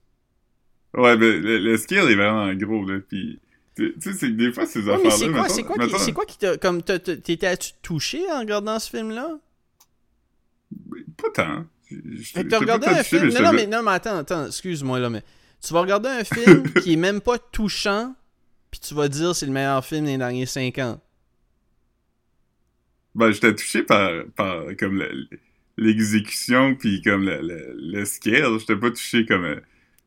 [0.95, 3.41] Ouais, ben, le, le scale est vraiment gros, là, pis...
[3.77, 5.05] Tu sais, c'est que des fois, ces Ouais, affaires-là...
[5.05, 6.59] mais c'est quoi, c'est quoi, qui, mettons- quoi qui t'a.
[6.59, 9.39] Comme, t'étais-tu touché en regardant ce film-là?
[11.17, 11.65] Pas tant.
[12.23, 13.29] Fait que t'as regardé un film.
[13.29, 15.23] mais Non, non, mais, non, mais attends, attends, excuse-moi, là, mais.
[15.67, 18.15] Tu vas regarder un film qui est même pas touchant,
[18.71, 21.01] puis tu vas dire c'est le meilleur film des derniers 5 ans.
[23.21, 25.29] Ben, j'étais touché par, par comme, le-
[25.77, 28.59] l'exécution, puis comme le, le, le scale.
[28.59, 29.45] J'étais pas touché comme...
[29.45, 29.57] euh,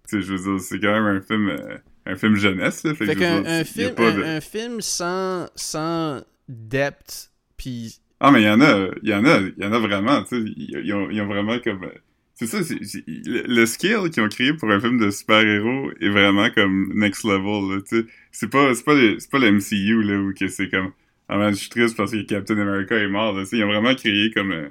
[0.10, 1.50] Tu sais, je veux dire, c'est quand même un film...
[1.50, 5.48] euh, un film jeunesse, là, fait, qu'un un film, pas un, de- un film sans,
[5.56, 7.96] sans depth, puis.
[8.20, 10.22] Ah, mais il y en a, il y en a, il y en a vraiment,
[10.24, 11.90] tu sais, ils, ont, ils ont vraiment comme...
[12.36, 16.10] C'est ça, c'est- le, le scale qu'ils ont créé pour un film de super-héros est
[16.10, 18.06] vraiment comme next level, là, tu sais.
[18.34, 20.92] C'est pas, c'est pas, le- c'est pas le MCU, là, où que c'est comme...
[21.30, 23.96] Ah man, je suis triste parce que Captain America est mort, là, ils ont vraiment
[23.96, 24.52] créé comme...
[24.52, 24.70] euh,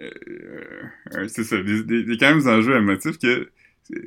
[0.00, 0.10] euh,
[1.14, 3.48] euh, c'est ça, des, des, des quand même des enjeux émotifs que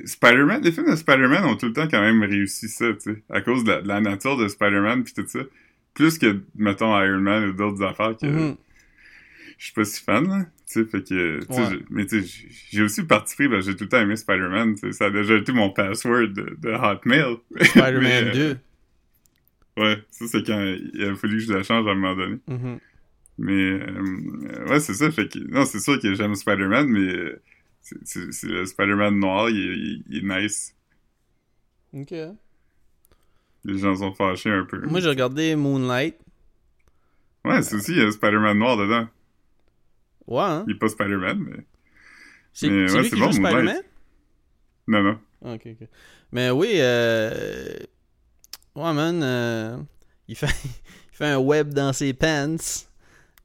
[0.04, 3.22] Spider-Man, les films de Spider-Man ont tout le temps quand même réussi ça, tu sais,
[3.30, 5.40] à cause de la, de la nature de Spider-Man pis tout ça.
[5.94, 8.56] Plus que, mettons, Iron Man ou d'autres affaires que Mhm.
[9.58, 10.46] je suis pas si fan, là.
[10.70, 11.78] Tu sais, fait que, Ouais.
[11.90, 14.80] mais tu sais, j'ai- aussi participé, parce que j'ai tout le temps aimé Spider-Man, tu
[14.80, 17.36] sais, ça a déjà été mon password de, de Hotmail.
[17.60, 18.56] Spider-Man euh, 2.
[19.80, 20.60] Ouais, ça c'est quand
[20.94, 22.38] il a fallu que je la change à un moment donné.
[22.46, 22.78] Mhm.
[23.38, 25.10] Mais euh, ouais, c'est ça.
[25.10, 27.32] Fait que non, c'est sûr que j'aime Spider-Man, mais
[27.80, 30.74] c'est- le Spider-Man noir, il, est- il- il est nice.
[31.94, 32.10] Ok.
[33.64, 34.80] Les gens sont fâchés un peu.
[34.86, 36.16] Moi, j'ai regardé Moonlight.
[37.44, 39.08] Ouais, c'est aussi, il y a Spider-Man noir dedans.
[40.26, 40.64] Ouais, hein?
[40.68, 41.64] Il est pas Spider-Man, mais...
[42.52, 43.44] C'est ouais, lui c'est qui bon, joue.
[43.44, 43.82] Spider-Man?
[44.88, 45.18] Non, non.
[45.54, 45.88] Ok, ok.
[46.32, 47.76] Mais oui, euh...
[48.84, 49.76] Ouais, man, euh,
[50.28, 50.46] il, fait...
[51.12, 52.56] il fait un web dans ses pants.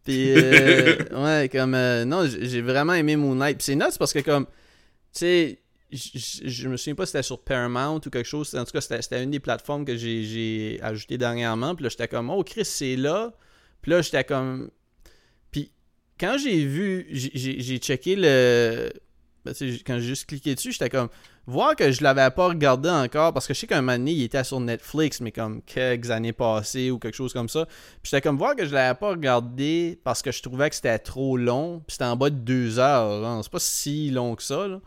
[0.04, 0.98] Puis, euh,
[1.42, 1.74] ouais, comme...
[1.76, 3.58] euh, Non, j'ai vraiment aimé Moonlight.
[3.58, 4.46] Puis c'est nuts parce que, comme...
[5.14, 5.60] Tu sais,
[5.92, 8.54] je me souviens pas si c'était sur Paramount ou quelque chose.
[8.56, 11.74] En tout cas, c'était une des plateformes que j'ai- j'ai ajouté dernièrement.
[11.76, 13.34] Puis là, j'étais comme, oh, Chris, c'est là.
[13.82, 14.70] Puis là, j'étais comme...
[15.52, 15.72] Puis
[16.20, 17.08] quand j'ai vu...
[17.12, 18.92] j'ai- checké le...
[19.46, 19.54] ben,
[19.86, 21.10] quand j'ai juste cliqué dessus, j'étais comme
[21.48, 24.24] voir que je l'avais pas regardé encore parce que je sais qu'un moment donné il
[24.24, 28.22] était sur Netflix mais comme quelques années passées ou quelque chose comme ça puis j'étais
[28.22, 31.80] comme voir que je l'avais pas regardé parce que je trouvais que c'était trop long
[31.86, 33.42] puis c'était en bas de deux heures hein.
[33.44, 34.80] c'est pas si long que ça là.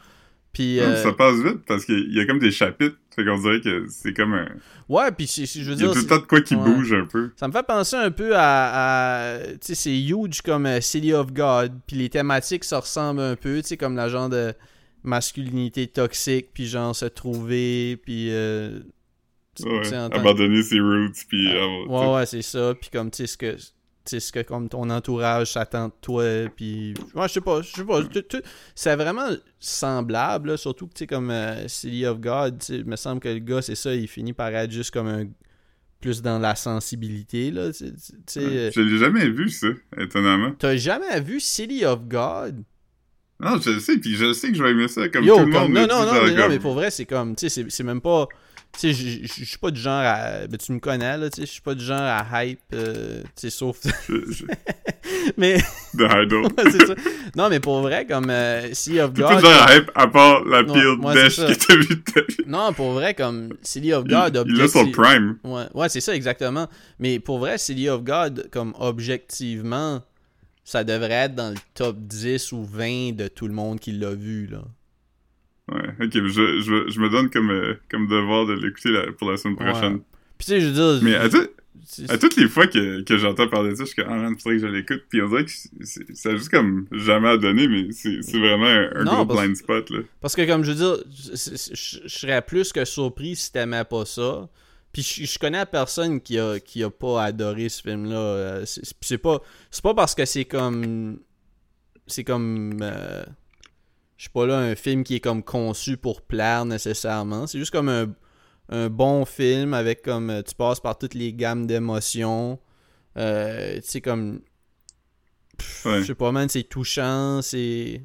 [0.52, 2.96] puis Non, euh, Ça passe vite parce qu'il y a comme des chapitres.
[3.14, 4.46] Fait qu'on dirait que c'est comme un...
[4.88, 6.62] ouais puis je veux Il y a dire tout le temps de quoi qui ouais.
[6.64, 7.30] bouge un peu.
[7.34, 9.32] Ça me fait penser un peu à.
[9.34, 11.72] à- tu sais, c'est huge comme euh, City of God.
[11.88, 14.54] Puis les thématiques se ressemblent un peu, tu sais, comme la genre de
[15.02, 18.28] masculinité toxique, puis genre se trouver, puis.
[18.30, 18.80] euh,
[19.60, 19.92] Ouais.
[19.92, 21.48] Abandonner ses roots, puis...
[21.48, 22.74] Euh, avoir- ouais, ouais, c'est ça.
[22.80, 23.56] Puis comme, tu sais, ce que.
[24.04, 26.94] Sais, ce que comme ton entourage s'attend de toi, puis...
[27.14, 28.00] Ouais, je sais pas, je sais pas.
[28.74, 32.96] C'est vraiment semblable, là, surtout que, tu sais, comme euh, City of God, il me
[32.96, 35.24] semble que le gars, c'est ça, il finit par être juste comme un...
[36.00, 37.84] Plus dans la sensibilité, là, tu
[38.26, 39.66] sais, euh, Je l'ai jamais vu, ça,
[39.98, 40.52] étonnamment.
[40.56, 42.62] T'as jamais vu City of God?
[43.40, 45.44] Non, je le sais, puis je sais que je vais aimer ça, comme Yo, tout
[45.46, 45.72] le comme, monde.
[45.74, 48.00] non, non, non, genre, mais, non, mais pour vrai, c'est comme, tu sais, c'est- même
[48.00, 48.26] pas.
[48.78, 50.46] Tu sais, je- suis pas du genre à.
[50.46, 53.22] Ben, tu me connais, là, tu sais, je suis pas du genre à hype, euh,
[53.22, 53.78] tu sais, sauf.
[55.36, 55.58] mais.
[55.94, 56.94] C'est ça.
[57.36, 59.40] Non, mais pour vrai, comme euh, of God.
[59.40, 62.36] genre à hype, à part la Non, ouais, que t'as vu de ta vie.
[62.46, 64.44] Non, pour vrai, comme City of Il, God.
[64.48, 65.36] il a son objecti- prime.
[65.44, 66.68] Ouais, ouais c'est ça, exactement.
[66.98, 70.02] Mais pour vrai, City of God, comme objectivement,
[70.68, 74.14] ça devrait être dans le top 10 ou 20 de tout le monde qui l'a
[74.14, 74.62] vu, là.
[75.72, 79.36] Ouais, ok, je, je, je me donne comme, euh, comme devoir de l'écouter pour la
[79.36, 79.94] semaine prochaine.
[79.94, 80.00] Ouais.
[80.38, 81.00] Puis tu sais, je veux dire.
[81.02, 81.46] Mais à, tout-
[81.84, 84.16] c'est- à toutes les fois que, que j'entends parler de ça, je suis comme, ah
[84.16, 85.02] man, faudrait que je l'écoute.
[85.10, 88.22] Puis on dirait que c'est- c'est- ça a juste comme jamais à donner, mais c'est
[88.22, 89.98] c'est vraiment un, un Non, gros parce- blind spot, là.
[90.20, 90.96] Parce que, comme je veux dire,
[91.34, 94.48] c'est- c'est- je je serais plus que surpris si t'aimais pas ça.
[94.92, 98.16] Puis je, je connais personne qui a, qui a pas adoré ce film-là.
[98.16, 101.20] Euh, C'est pas, c'est pas parce que c'est comme.
[102.06, 102.80] C'est comme.
[102.82, 103.24] euh,
[104.16, 107.46] je sais pas là, un film qui est comme conçu pour plaire nécessairement.
[107.46, 108.12] C'est juste comme un,
[108.70, 110.30] un bon film avec comme.
[110.30, 112.58] euh, Tu passes par toutes les gammes d'émotions.
[113.16, 114.40] Euh, tu sais, comme.
[115.84, 116.00] Ouais.
[116.00, 118.02] Je sais pas, man, c'est touchant, c'est.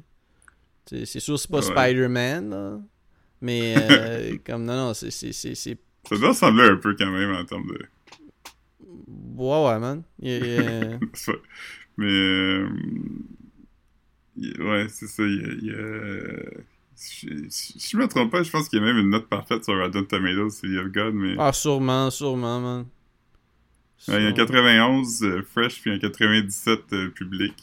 [0.86, 1.62] C'est sûr, c'est pas Ouais.
[1.62, 2.78] Spider-Man, là.
[3.40, 5.10] Mais, euh, comme, non, non, c'est.
[6.08, 7.78] Ça doit ressembler un peu quand même en termes de.
[9.36, 10.02] Ouais, ouais, man.
[10.20, 10.98] Il y a- il
[11.96, 12.06] Mais.
[12.06, 12.68] euh,
[14.36, 15.22] il- Ouais, c'est ça.
[15.22, 16.60] Il y a.
[17.22, 19.64] il Si je me trompe pas, je pense qu'il y a même une note parfaite
[19.64, 21.34] sur Rotten Tomatoes, City of God, mais.
[21.38, 22.86] Ah, sûrement, sûrement, man.
[24.08, 27.54] Il y a un 91 euh, fresh puis un 97 euh, public.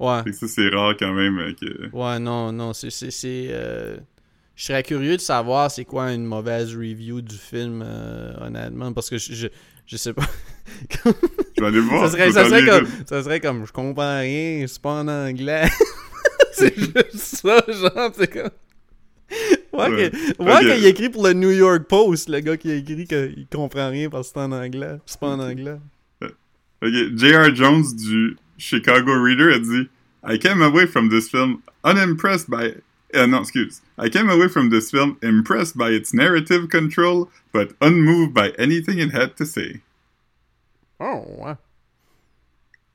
[0.00, 0.24] Ouais.
[0.24, 1.88] Fait que ça, c'est rare quand même euh, que.
[1.94, 2.90] Ouais, non, non, c'est.
[4.56, 9.10] Je serais curieux de savoir c'est quoi une mauvaise review du film, euh, honnêtement, parce
[9.10, 9.46] que je, je,
[9.86, 10.26] je sais pas.
[11.56, 12.08] Je vais aller voir.
[12.08, 15.66] ça, serait, ça, serait comme, ça serait comme, je comprends rien, c'est pas en anglais.
[16.52, 18.50] c'est juste ça, genre, c'est comme.
[19.72, 20.10] Ouais, Ouais.
[20.10, 23.46] que- ouais qu'il écrit pour le New York Post, le gars qui a écrit qu'il
[23.52, 24.98] comprend rien parce que c'est en anglais.
[25.06, 25.78] C'est pas en anglais.
[26.22, 27.54] Ok, J.R.
[27.56, 29.88] Jones du Chicago Reader a dit
[30.26, 32.74] I came away from this film unimpressed by.
[33.14, 33.80] Uh, no, excuse.
[33.98, 38.98] I came away from this film impressed by its narrative control, but unmoved by anything
[38.98, 39.80] it had to say.
[41.00, 41.54] Oh, ouais.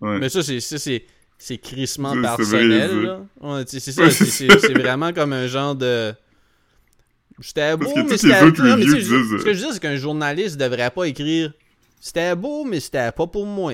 [0.02, 0.20] Ouais.
[0.20, 1.06] Mais ça, c'est ça, c'est
[1.38, 3.22] c'est crissement personnel, vrai, là.
[3.42, 4.68] Ouais, c'est ça, Ouais, c'est- c'est c'est ça.
[4.68, 6.14] c'est vraiment comme un genre de...
[7.42, 8.42] C'était beau, mais c'était...
[8.42, 11.54] non, mais Ce que je dis, c'est qu'un journaliste devrait pas écrire
[12.02, 13.74] «C'était beau, mais c'était pas pour moi».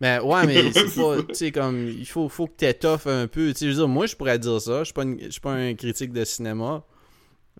[0.00, 1.22] Mais ouais, mais c'est pas...
[1.22, 3.48] Tu sais, comme, il faut, faut que t'étoffes un peu.
[3.52, 4.80] Tu sais, je veux dire, moi, je pourrais dire ça.
[4.80, 6.84] Je suis pas, une- je suis pas un critique de cinéma.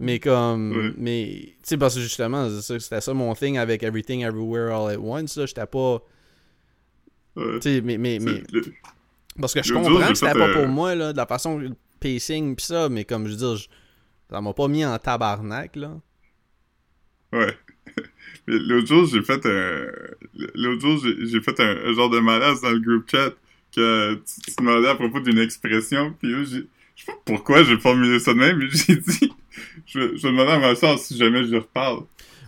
[0.00, 0.76] Mais comme...
[0.76, 0.92] Ouais.
[0.96, 4.72] Mais, tu sais, parce que justement, c'est ça- c'était ça mon thing avec Everything Everywhere
[4.72, 5.46] All at Once, là.
[5.46, 6.00] J'étais pas...
[7.36, 7.58] Ouais.
[7.60, 7.98] Tu sais, mais...
[7.98, 8.72] mais, mais le-
[9.40, 11.58] parce que je comprends jour, que c'était pas euh, pour moi, là, de la façon,
[11.58, 11.70] le
[12.00, 13.68] pacing pis ça, mais comme je veux dire, je-
[14.30, 16.00] ça m'a pas mis en tabarnak, là.
[17.32, 17.56] Ouais.
[18.46, 19.86] L'autre jour, j'ai fait un.
[20.54, 23.30] L'autre jour, j'ai fait un, un genre de malaise dans le group chat
[23.76, 27.62] que tu, tu demandais à propos d'une expression, puis là, j'ai- je sais pas pourquoi
[27.62, 29.32] j'ai formulé ça de même, mais j'ai dit,
[29.86, 32.04] je, vais- je demander à ma soeur si jamais je lui reparle.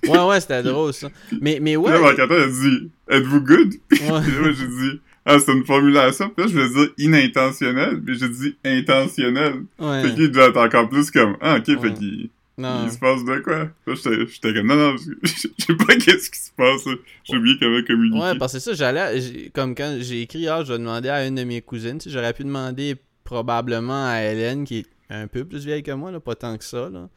[0.06, 1.10] Ouais, ouais, c'était drôle, ça.
[1.42, 2.18] Mais, mais Puis là, ouais.
[2.18, 3.74] A dit, êtes-vous good?
[3.88, 4.08] Puis ouais.
[4.08, 6.30] là, moi, j'ai dit, ah, c'est une formulation.
[6.30, 9.64] Puis là, je vais dire inintentionnel, mais j'ai dit intentionnel.
[9.78, 10.14] Fait ouais.
[10.14, 11.76] qu'il doit être encore plus comme, ah, ok, Ouais.
[11.90, 12.84] fait qu'il Non.
[12.84, 13.68] il se passe de quoi?
[13.86, 16.82] J'étais comme, non, non, je sais pas qu'est-ce qui se passe.
[17.24, 18.20] J'ai oublié comment communiquer.
[18.20, 19.50] Ouais, parce que c'est ça, j'allais.
[19.54, 21.98] Comme quand j'ai écrit, ah, je vais demander à une de mes cousines.
[21.98, 25.92] Tu sais, j'aurais pu demander probablement à Hélène, qui est un peu plus vieille que
[25.92, 27.08] moi, là, pas tant que ça, là.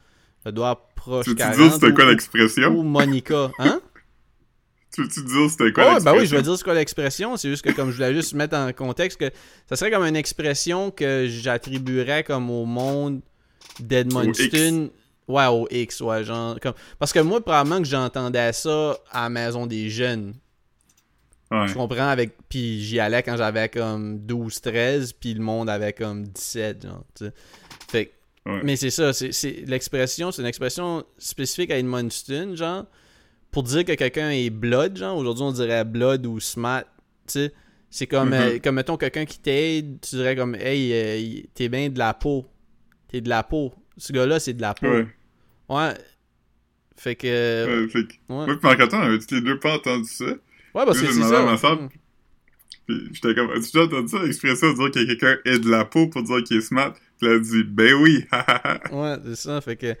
[0.46, 1.56] Elle doit avoir proche Tu veux-tu 40.
[1.56, 2.68] dire c'était quoi l'expression?
[2.78, 3.50] Ou Monica.
[3.58, 3.80] Hein?
[4.94, 6.04] Tu veux-tu dire c'était quoi l'expression?
[6.04, 7.36] bah oui, je vais dire c'est quoi l'expression.
[7.36, 9.30] C'est juste que comme je voulais juste mettre en contexte que
[9.68, 13.20] ça serait comme une expression que j'attribuerais comme au monde
[13.80, 14.90] d'Edmundston.
[15.28, 16.58] Ouais, au X, ouais, genre.
[16.60, 16.74] Comme...
[16.98, 20.34] Parce que moi, probablement que j'entendais ça à la maison des jeunes.
[21.50, 21.68] Ouais.
[21.68, 22.08] Je comprends?
[22.08, 22.32] Avec.
[22.48, 27.04] Puis j'y allais quand j'avais comme 12, 13, puis le monde avait comme 17, genre,
[27.14, 27.32] tu sais.
[27.90, 28.12] Fait
[28.46, 28.60] Ouais.
[28.62, 32.84] Mais c'est ça, c'est l'expression, c'est une expression spécifique à Edmundston, genre,
[33.50, 36.82] pour dire que quelqu'un est blood, genre, aujourd'hui on dirait blood ou smart,
[37.26, 37.52] tu sais.
[37.88, 38.34] C'est comme, Mhm.
[38.34, 42.12] euh, comme mettons quelqu'un qui t'aide, tu dirais comme, hey, euh, t'es bien de la
[42.12, 42.44] peau.
[43.08, 43.72] T'es de la peau.
[43.96, 44.86] Ce gars-là, c'est de la peau.
[44.88, 45.06] Ouais.
[45.68, 45.94] Ouais.
[46.96, 47.26] Fait que.
[47.84, 50.24] Ouais, fait que, Ouais, moi Marc-Antoine, on avait tous les deux pas entendu ça.
[50.26, 50.36] ouais
[50.74, 51.44] parce que c'est ça.
[51.44, 51.88] ma sœur, Mm.
[52.86, 55.86] Puis j'étais comme, as-tu déjà entendu ça, l'expression de dire que quelqu'un est de la
[55.86, 56.92] peau pour dire qu'il est smart?
[57.18, 58.26] Puis elle a dit, ben oui.
[58.92, 59.94] Ouais, c'est ça, fait que...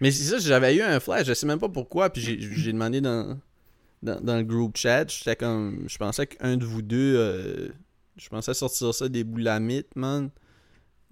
[0.00, 2.72] Mais c'est ça, j'avais eu un flash, je sais même pas pourquoi, puis j'ai- j'ai
[2.72, 3.36] demandé dans,
[4.04, 5.84] dans, dans le group chat, j'étais comme...
[5.88, 7.16] Je pensais qu'un de vous deux...
[7.16, 7.68] euh,
[8.16, 10.30] je pensais sortir ça des boulamites, man.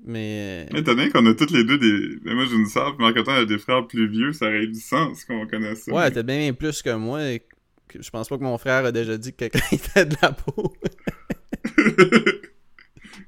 [0.05, 0.67] Mais...
[0.75, 2.17] Étant donné qu'on a tous les deux des.
[2.25, 4.81] ben, moi j'ai une sœur, pis Marc-Antoine a des frères plus vieux, ça aurait du
[4.81, 5.93] sens qu'on connaisse ça.
[5.93, 7.21] Ouais, t'es bien plus que moi,
[7.99, 10.77] je pense pas que mon frère a déjà dit que quelqu'un était de la peau.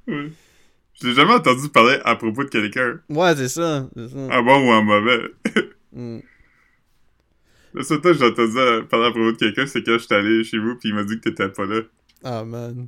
[0.06, 0.30] ouais.
[1.00, 4.16] Je l'ai jamais entendu parler à propos de quelqu'un, ouais, c'est ça, ça.
[4.16, 5.22] en bon ou en mauvais.
[5.92, 6.20] Mm.
[7.72, 10.14] Le seul temps que j'ai entendu euh, parler à propos de quelqu'un, c'est quand j'étais
[10.14, 11.80] allé chez vous, puis il m'a dit que t'étais pas là.
[12.22, 12.86] Ah, man.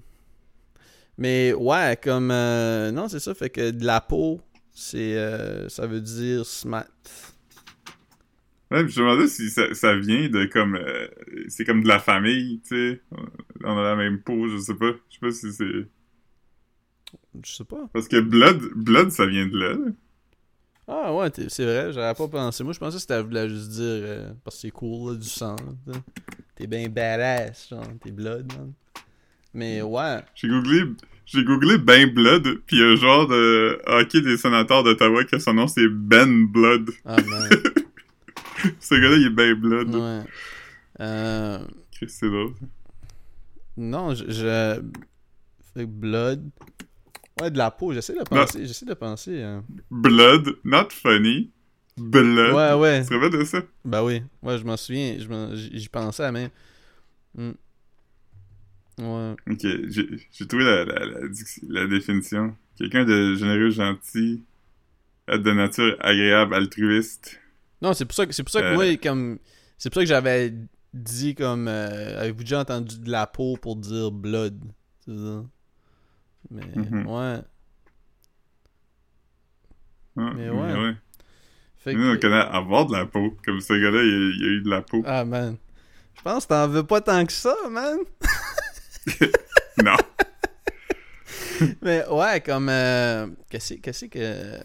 [1.19, 2.31] Mais ouais, comme...
[2.31, 4.41] euh, non, c'est ça, fait que de la peau,
[4.73, 5.17] c'est...
[5.17, 6.87] euh, ça veut dire smart.
[8.71, 10.77] Ouais, pis je me demandais si ça, ça vient de comme.
[10.77, 11.07] euh,
[11.49, 13.03] c'est comme de la famille, tu sais.
[13.65, 14.93] On a la même peau, je sais pas.
[15.11, 15.89] Je sais pas si c'est.
[17.45, 17.89] Je sais pas.
[17.95, 19.75] Parce que Blood, Blood, ça vient de là.
[20.89, 22.65] Ah ouais, t'es- c'est vrai, j'avais pas pensé.
[22.65, 25.29] Moi, je pensais que c'était voulait juste dire euh, parce que c'est cool, là, du
[25.29, 25.57] sang.
[26.57, 28.73] T'es bien badass, genre, t'es blood, man.
[29.55, 30.85] Mais ouais, J'ai googlé.
[31.25, 35.25] J'ai googlé Ben Blood, puis il y a un genre de hockey des sénateurs d'Ottawa
[35.25, 36.91] que son nom c'est Ben Blood.
[37.05, 37.49] ah man,
[38.81, 39.95] Ce gars-là, il est Ben Blood.
[39.95, 40.21] ouais.
[41.01, 41.59] Euh,
[42.07, 42.53] C'est drôle.
[43.77, 44.81] non, je,
[45.77, 46.51] blood.
[47.41, 49.43] Ouais, de la peau, j'essaie de penser, j'essaie de penser.
[49.43, 49.65] hein.
[49.91, 51.51] Blood, not funny.
[51.97, 52.55] Blood.
[52.55, 53.63] Ouais, ouais, Tu te de ça?
[53.85, 55.17] bah oui, ouais, je m'en souviens,
[55.55, 56.51] j'y pensais à même.
[59.03, 59.35] Ouais.
[59.51, 59.67] Ok,
[60.33, 62.57] j'ai trouvé la, la, la, dic- la définition.
[62.79, 64.43] Quelqu'un de généreux, gentil,
[65.29, 67.39] être de nature agréable, altruiste.
[67.81, 68.75] Non, c'est pour ça que c'est pour ça que Euh.
[68.75, 69.39] moi comme
[69.79, 70.55] c'est pour ça que j'avais
[70.95, 74.59] dit comme euh, avez-vous déjà entendu de la peau pour dire blood,
[75.05, 75.45] c'est ça.
[76.51, 77.07] Mais Mhm.
[77.07, 77.41] ouais,
[80.17, 80.95] Ah, Mais ouais.
[81.79, 83.35] fait Nous, on connaît avoir de la peau.
[83.45, 85.03] Comme ce gars-là, il, a- il a eu de la peau.
[85.07, 85.57] ah man.
[86.15, 87.99] Je pense que t'en veux pas tant que ça, man.
[89.83, 89.97] Non.
[91.83, 94.59] Mais ouais, comme euh, qu'est-ce que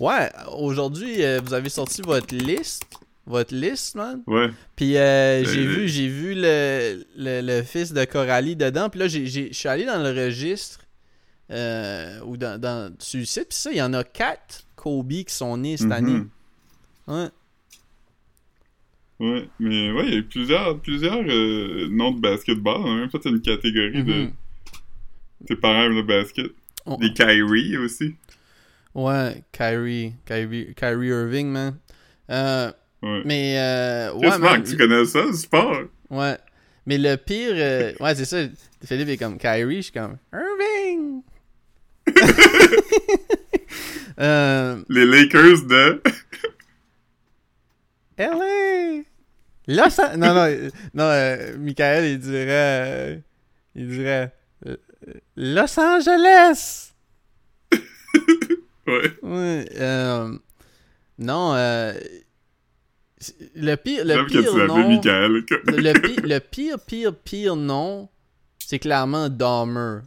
[0.00, 2.82] Ouais, aujourd'hui euh, vous avez sorti votre liste,
[3.26, 4.22] votre liste, man.
[4.26, 4.50] Ouais.
[4.76, 8.88] Puis euh, j'ai Euh, vu, j'ai vu le, le, le fils de Coralie dedans.
[8.90, 10.80] Puis là, je suis allé dans le registre
[11.50, 13.48] ou dans, dans sur le site.
[13.50, 15.92] Puis ça, il y en a quatre Kobe qui sont nés cette Mhm.
[15.92, 16.22] année.
[17.08, 17.28] Ouais.
[19.18, 19.48] Ouais.
[19.58, 22.80] Mais ouais, il y a eu plusieurs, plusieurs euh, noms de basketball.
[22.84, 24.30] On a même fait une catégorie de Mhm.
[25.46, 26.52] tes parents aiment le basket.
[26.84, 28.14] Oh, Des Kyrie aussi.
[28.94, 31.76] Ouais, Kyrie, Kyrie, Kyrie Irving, man.
[32.30, 32.70] Euh,
[33.02, 33.22] Ouais.
[33.24, 35.82] mais euh, ouais, man, que tu connais ça, le sport?
[36.10, 36.36] ouais.
[36.86, 38.38] Mais le pire, euh, ouais, c'est ça.
[38.84, 41.22] Philippe est comme Kyrie, je suis comme Irving.
[44.88, 46.00] Les Lakers de...
[48.18, 49.02] LA!
[49.68, 52.46] An- Non, non, euh, non, euh, Michael, il dirait.
[52.48, 53.16] euh,
[53.74, 54.32] il dirait.
[54.66, 54.76] euh,
[55.36, 56.92] Los Angeles!
[58.86, 59.10] Ouais.
[61.18, 61.54] Non,
[63.54, 64.88] le pire, le pire nom.
[64.88, 65.32] Michael.
[65.64, 68.08] Le pire, le pire, pire, pire nom,
[68.58, 70.00] c'est clairement Dahmer.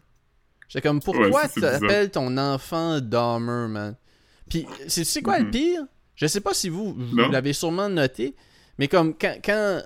[0.70, 3.96] J'étais comme, pourquoi Ouais, tu appelles ton enfant Dahmer, man?
[4.50, 5.52] Puis, c'est tu sais quoi le Mhm.
[5.52, 5.82] pire?
[6.16, 8.36] Je sais pas si vous, vous l'avez sûrement noté,
[8.80, 9.84] mais comme quand, quand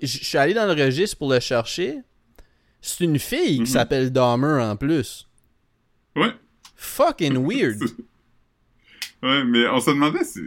[0.00, 1.98] je suis allé dans le registre pour le chercher,
[2.80, 3.64] c'est une fille Mhm.
[3.64, 5.26] qui s'appelle Dahmer en plus.
[6.14, 6.32] Ouais.
[6.76, 7.82] Fucking weird.
[9.20, 10.40] Ouais, mais on se demandait si.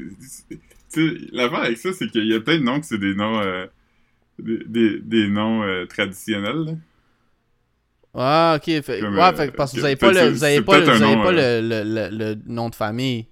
[0.47, 0.57] Tu
[0.87, 3.37] sais, l'affaire avec ça, c'est qu'il y a plein de noms que c'est des noms.
[3.41, 3.67] euh,
[4.39, 6.55] des, des, des noms euh, traditionnels.
[6.55, 6.71] là.
[8.13, 8.81] Ah, ok.
[8.81, 10.79] Fait, Comme, ouais, euh, fait- parce que vous que- avez pas, le, vous avez pas,
[10.79, 13.27] le, vous avez nom, pas le, le, le, le nom de famille.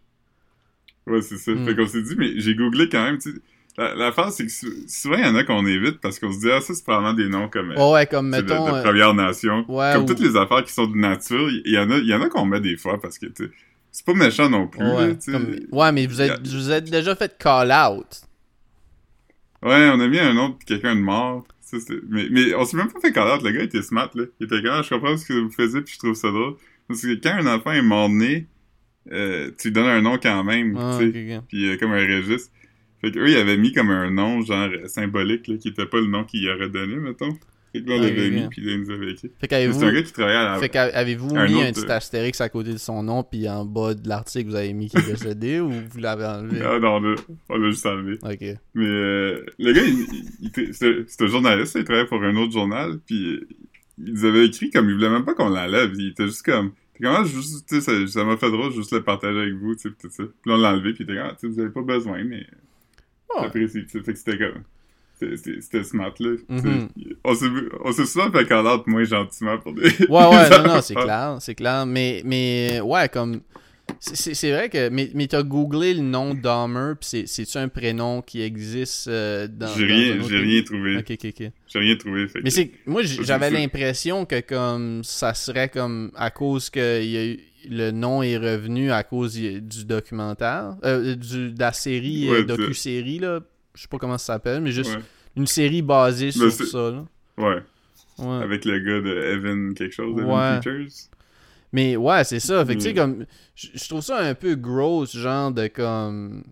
[1.08, 1.52] Ouais, c'est ça.
[1.52, 1.66] Mm.
[1.66, 3.18] Fait qu'on s'est dit, mais j'ai googlé quand même.
[3.18, 3.42] tu
[3.78, 6.40] La- L'affaire, c'est que sou- souvent, il y en a qu'on évite parce qu'on se
[6.40, 7.74] dit, ah, ça, c'est probablement des noms comme.
[7.78, 8.66] Oh, ouais, comme de, mettons.
[8.72, 9.64] de euh, Première Nation.
[9.70, 12.06] ouais, comme ou- toutes les affaires qui sont de nature, il y, en a, il
[12.08, 13.52] y en a qu'on met des fois parce que, tu sais,
[13.92, 14.82] c'est pas méchant non plus.
[14.84, 18.22] ouais, là, comme- ouais, mais vous êtes, vous êtes déjà fait call out.
[19.64, 21.46] Ouais, on a mis un nom de quelqu'un de mort.
[21.62, 21.78] Ça,
[22.10, 23.44] mais, mais on s'est même pas fait connaître.
[23.44, 24.24] Le gars était smart, là.
[24.40, 26.56] Il était comme, je comprends ce que vous faisiez, puis je trouve ça drôle.
[26.88, 28.48] Parce que quand un enfant est mort-né,
[29.12, 31.34] euh, tu lui donnes un nom quand même, Ah, tu sais.
[31.36, 31.46] ok, ok.
[31.50, 32.52] Puis euh, comme un registre.
[33.02, 36.00] Fait qu'eux, ils avaient mis comme un nom, genre, euh, symbolique, là, qui était pas
[36.00, 37.34] le nom qu'il aurait donné, mettons.
[37.72, 39.30] Fait que là, on l'avait mis, puis là, ils nous avaient écrit.
[39.40, 40.60] Fait qu'avez-vous C'est un gars qui travaillait à la...
[40.60, 43.64] fait qu'avez-vous mis autre, un petit euh, astérix à côté de son nom, puis en
[43.64, 46.62] bas de l'article, vous avez mis qu'il est décédé ou vous l'avez enlevé?
[46.66, 47.16] Ah non, là,
[47.48, 48.18] on l'a juste enlevé.
[48.24, 48.58] Ok.
[48.74, 50.00] Mais euh, le gars, il,
[50.42, 53.48] il- il c'était un journaliste, il travaillait pour un autre journal, puis euh,
[54.04, 56.72] il nous avait écrit comme il voulait même pas qu'on l'enlève, il était juste comme...
[56.96, 59.76] T'es comment juste, tu sais, ça- ça m'a fait drôle juste le partager avec vous,
[59.76, 60.24] tu sais, pis tout ça.
[60.24, 61.82] Puis là, on l'a enlevé, puis il était comme, ah, tu sais, vous avez pas
[61.84, 62.48] besoin, mais
[63.36, 63.44] Ouais.
[63.44, 64.04] j'apprécie, tu sais.
[64.04, 64.64] Fait que c'était comme...
[65.38, 66.36] c'était- smart, là.
[66.50, 66.64] sais.
[66.64, 66.90] Mhm.
[67.84, 69.90] On s'est souvent fait out moins gentiment pour des...
[70.08, 71.04] Ouais, ouais, non, non, c'est Ah.
[71.04, 71.86] clair, c'est clair.
[71.86, 73.42] Mais, mais, ouais, comme.
[74.00, 74.90] C'est- vrai que.
[74.90, 79.48] Mais, mais t'as googlé le nom Dahmer, pis c'est- c'est-tu un prénom qui existe euh,
[79.48, 79.68] dans.
[79.76, 80.98] J'ai rien, autre rien trouvé.
[80.98, 81.52] Ok, ok, ok.
[81.68, 82.72] J'ai rien trouvé, fait Mais c'est.
[82.86, 85.04] Moi, j'avais l'impression que, comme.
[85.04, 86.12] Ça serait comme.
[86.16, 90.76] À cause que il y a eu- le nom est revenu à cause du documentaire.
[90.86, 93.42] Euh, du, de la série, euh, Ouais, docu-série, là.
[93.76, 95.02] Je sais pas comment ça s'appelle, mais juste Ouais.
[95.36, 97.06] une série basée sur c'est- ça, là.
[97.38, 97.62] Ouais,
[98.18, 98.44] Ouais.
[98.44, 100.60] avec le gars de Evan quelque chose, Evan Ouais.
[101.72, 102.66] Mais ouais, c'est ça.
[102.66, 102.96] Fait que tu sais, Mm.
[102.96, 103.26] comme.
[103.56, 106.44] Je trouve ça un peu gross, genre de comme.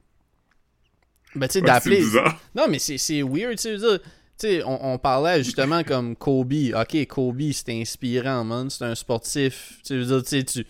[1.36, 2.04] Ben, tu sais, Ouais, d'appeler.
[2.56, 4.00] Non, mais c'est weird, tu sais.
[4.40, 6.54] Tu on, on parlait justement comme Kobe.
[6.76, 8.70] Ok, Kobe, c'est inspirant, man.
[8.70, 9.80] C'est un sportif.
[9.84, 10.66] Tu veux dire, tu sais, tu.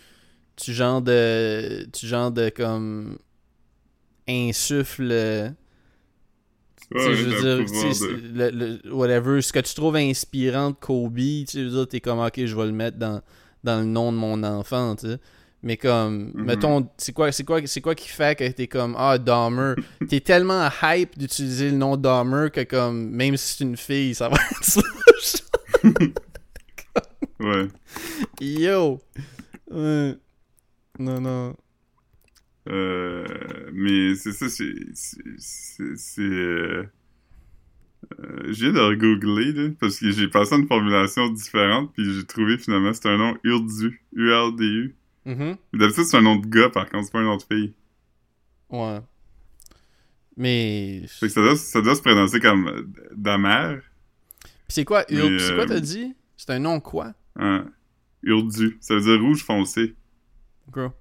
[0.56, 1.86] Tu genre de.
[1.92, 3.18] Tu genre de comme.
[4.28, 5.08] Insuffle.
[6.90, 10.70] tu sais, Ouais, je veux dire, de- le- le- whatever, ce que tu trouves inspirant
[10.70, 13.20] de Kobe, tu veux dire, t'es comme, ok, je vais le mettre dans,
[13.64, 15.18] dans le nom de mon enfant, tu sais.
[15.62, 16.44] Mais comme, Mhm.
[16.44, 19.74] mettons, c'est quoi, c'est quoi, c'est quoi qui fait que t'es comme, ah, Dahmer?
[20.08, 24.28] t'es tellement hype d'utiliser le nom Dahmer que comme, même si c'est une fille, ça
[24.28, 24.80] va être ça.
[27.40, 27.68] Ouais.
[28.40, 29.00] Yo!
[29.70, 30.16] Ouais.
[30.98, 31.54] Non, non.
[32.68, 33.24] Euh,
[33.72, 34.72] mais c'est ça, c'est.
[34.94, 36.88] c'est- c'est- c'est,
[38.20, 42.14] euh, euh, je viens de regoogler, là, parce que j'ai passé une formulation différente, puis
[42.14, 44.02] j'ai trouvé finalement c'est un nom Urdu.
[44.12, 44.94] U-R-D-U.
[45.26, 45.56] Mhm.
[45.72, 47.74] Mais D'habitude, c'est un nom de gars, par contre, c'est pas un nom de fille.
[48.70, 49.00] Ouais.
[50.36, 51.02] Mais.
[51.08, 53.78] Fait que ça doit, ça doit se prononcer comme euh, Damer.
[54.42, 56.14] Pis c'est quoi, Ur- Mais, c'est quoi euh, t'as dit?
[56.36, 57.12] C'est un nom quoi?
[57.36, 57.66] Hein.
[58.22, 58.76] Urdu.
[58.80, 59.96] Ça veut dire rouge foncé.
[60.70, 60.92] Gros.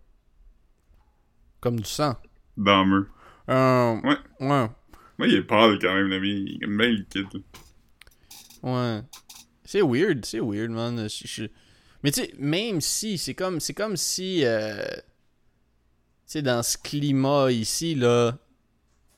[1.60, 2.16] Comme du sang.
[2.56, 3.02] Dahmer.
[3.50, 4.18] Euh, Ouais.
[4.40, 4.68] Ouais.
[5.18, 6.46] Moi, il est pâle quand même, l'ami.
[6.60, 7.26] Il est bien liquide.
[8.64, 9.02] Ouais.
[9.64, 11.08] C'est weird, c'est weird, man.
[11.10, 11.44] Je- je-
[12.04, 14.84] Mais tu sais, même si, c'est comme, c'est comme si, euh...
[14.86, 15.00] tu
[16.28, 18.34] sais, dans ce climat ici, là,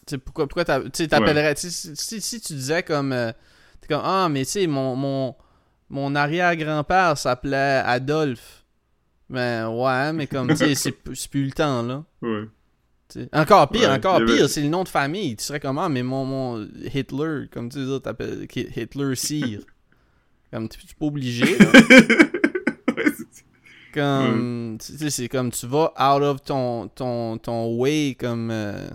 [0.07, 3.11] tu sais, pourquoi, pourquoi t'a- tu sais, t'appellerais, tu sais, si, si- tu disais comme,
[3.11, 3.31] euh,
[3.81, 5.35] t'es comme, ah, mais tu sais, mon, mon,
[5.89, 8.65] mon arrière-grand-père s'appelait Adolphe.
[9.29, 12.03] Ben, ouais, mais comme, tu sais, c'est plus le temps, là.
[12.21, 12.45] Ouais.
[13.33, 15.35] Encore pire, Ouais, encore pire, c'est le nom de famille.
[15.35, 19.61] Tu serais comment, mais mon, mon Hitler, comme tu dis, t'appelles Hitler Sire.
[20.53, 21.65] comme tu tu es pas obligé, là?
[22.95, 23.45] c'est-
[23.93, 28.49] Comme, tu sais, c'est comme tu vas out of ton, ton, ton way, comme.
[28.51, 28.87] euh,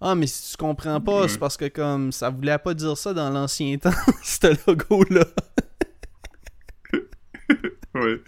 [0.00, 3.12] Ah, mais si tu comprends pas, c'est parce que, comme, ça voulait pas dire ça
[3.12, 3.90] dans l'ancien temps,
[4.22, 5.26] ce logo-là.
[7.94, 8.20] ouais.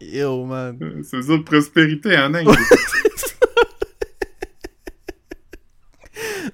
[0.00, 0.78] Yo, man.
[0.80, 2.48] Euh, Ça prospérité en Inde.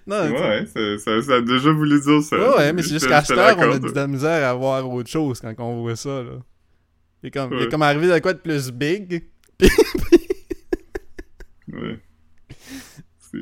[0.07, 2.37] Non, Ouais, ça, ça, ça a déjà voulu dire ça.
[2.37, 4.55] Ouais, ouais, mais c'est juste qu'à te cette heure, on a de la misère à
[4.55, 6.33] voir autre chose quand on voit ça, là.
[7.23, 9.25] C'est comme, il est comme arrivé de quoi de plus big?
[11.73, 11.99] Ouais.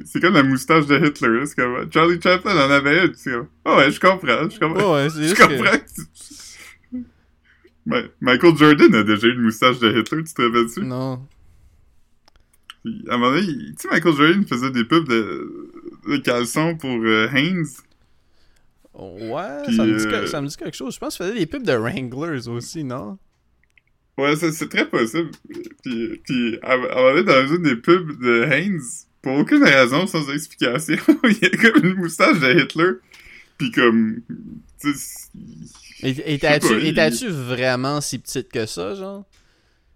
[0.06, 3.48] C'est- comme la moustache de Hitler, là, c'est comme Charlie Chaplin en avait une, comme
[3.64, 4.94] Ah ouais, je comprends, je comprends.
[4.94, 7.04] Ouais, je comprends que tu-
[7.86, 10.80] Ma- Michael Jordan a déjà eu une moustache de Hitler, tu te rappelles-tu?
[10.80, 11.20] Non.
[12.82, 15.70] Puis, à un moment donné, il- tu sais, Michael Jordan faisait des pubs de,
[16.08, 17.66] de caleçons pour euh, Haynes.
[18.94, 20.94] Ouais, Puis, ça, me dit, euh, que- ça me dit quelque chose.
[20.94, 23.18] Je pense qu'il faisait des pubs de Wranglers aussi, non?
[24.16, 25.30] Ouais, c'est très possible.
[25.82, 28.80] Puis, puis donné, dans une des pubs de Haynes,
[29.20, 32.90] pour aucune raison, sans explication, il y a comme une moustache de Hitler.
[33.58, 34.20] Puis comme...
[36.02, 39.24] Étais-tu il- vraiment si petite que ça, genre?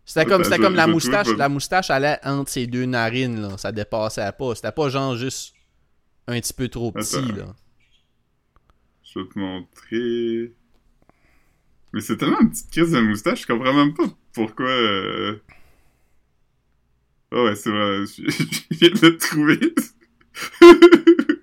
[0.04, 1.28] C'était comme, Ben, c'était comme la moustache.
[1.36, 3.58] La moustache allait entre ses deux narines, là.
[3.58, 4.54] Ça dépassait pas.
[4.54, 5.52] C'était pas genre juste
[6.28, 7.34] un petit peu trop petit, Attends.
[7.36, 7.56] là.
[9.02, 10.52] Je vais te montrer...
[11.92, 14.66] Mais c'est tellement une petite crise de moustache, je comprends même pas pourquoi...
[14.68, 15.40] euh,
[17.32, 19.74] Ah ouais, c'est vrai, je, je viens de le trouver.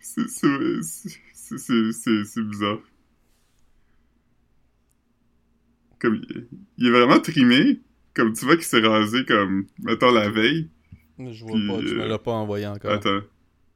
[0.00, 0.22] c'est,
[2.42, 2.78] bizarre.
[5.98, 6.46] Comme, il-
[6.78, 7.80] il est vraiment trimé,
[8.14, 10.70] comme tu vois qu'il s'est rasé comme, mettons, la veille.
[11.18, 12.92] Je vois Puis, pas, tu me euh, l'as pas envoyé encore.
[12.92, 13.20] Attends,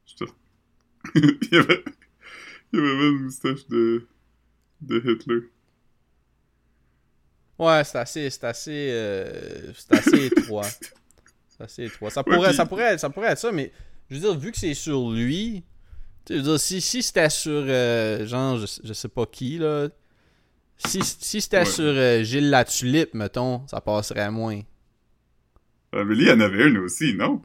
[0.07, 0.25] je te...
[1.17, 1.85] il, y avait...
[2.73, 4.07] il y avait vraiment une moustache de,
[4.83, 5.41] de Hitler.
[7.59, 10.67] Ouais, c'est assez, c'est assez, euh, c'est assez étroit.
[11.49, 12.11] C'est assez étroit.
[12.11, 13.73] Ça Ouais, pourrait, puis- ça pourrait, ça pourrait être ça, mais
[14.11, 15.63] je veux dire, vu que c'est sur lui,
[16.25, 19.89] tu veux dire, si, si c'était sur, euh, genre, je, je sais pas qui, là,
[20.79, 21.65] si, si c'était Ouais.
[21.65, 24.61] sur euh, Gilles Latulippe, mettons, ça passerait moins.
[25.93, 27.43] Ah, mais lui, il y en avait une aussi, non?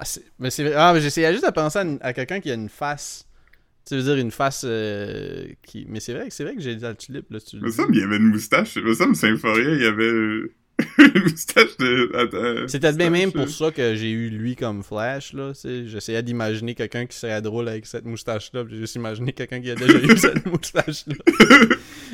[0.00, 2.70] Ah, c'est- mais c'est ah, j'essayais juste de penser à, à quelqu'un qui a une
[2.70, 3.26] face.
[3.86, 5.84] Tu veux dire une face euh, qui.
[5.88, 8.00] Mais c'est vrai que c'est vrai que j'ai dit Latulippe, là, tu me semble qu'il
[8.00, 8.76] y avait une moustache.
[8.76, 10.52] Me semble Symphoria, il y avait euh,
[11.22, 12.64] moustache de...
[12.68, 15.52] C'était bien même pour ça que j'ai eu lui comme Flash, là.
[15.64, 18.64] J'essayais d'imaginer quelqu'un qui serait drôle avec cette moustache-là.
[18.68, 21.14] J'ai juste imaginé quelqu'un qui a déjà eu cette moustache-là.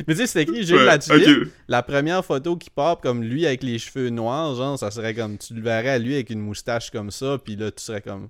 [0.06, 1.42] Mais tu sais, c'était écrit Gilles Ouais, Latulippe.
[1.42, 1.48] ok.
[1.68, 5.38] La première photo qui pop comme lui avec les cheveux noirs, genre, ça serait comme.
[5.38, 8.28] Tu le verrais lui avec une moustache comme ça, puis là, tu serais comme.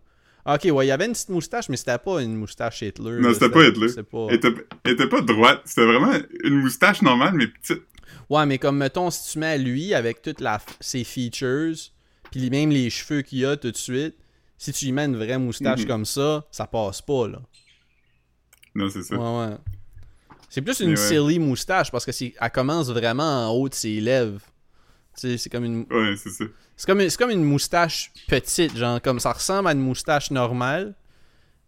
[0.49, 3.19] Ok, ouais, il y avait une petite moustache, mais c'était pas une moustache Hitler.
[3.21, 3.89] Non, c'était pas Hitler.
[3.89, 4.27] C'était pas.
[4.29, 6.13] Elle était, elle était pas droite, c'était vraiment
[6.45, 7.83] une moustache normale, mais petite.
[8.31, 11.75] Ouais, mais comme mettons, si tu mets à lui avec toutes la, ses features,
[12.31, 14.17] puis même les cheveux qu'il a tout de suite,
[14.59, 15.87] si tu lui mets une vraie moustache Mhm.
[15.87, 17.41] comme ça, ça passe pas, là.
[18.75, 19.17] Non, c'est ça.
[19.17, 19.57] Ouais, ouais.
[20.49, 20.97] C'est plus une ouais.
[20.97, 24.41] silly moustache parce que elle commence vraiment en haut de ses lèvres.
[25.15, 26.45] Tu sais, c'est comme une, Ouais, c'est ça.
[26.77, 30.31] c'est comme, une- c'est comme une moustache petite, genre, comme ça ressemble à une moustache
[30.31, 30.95] normale,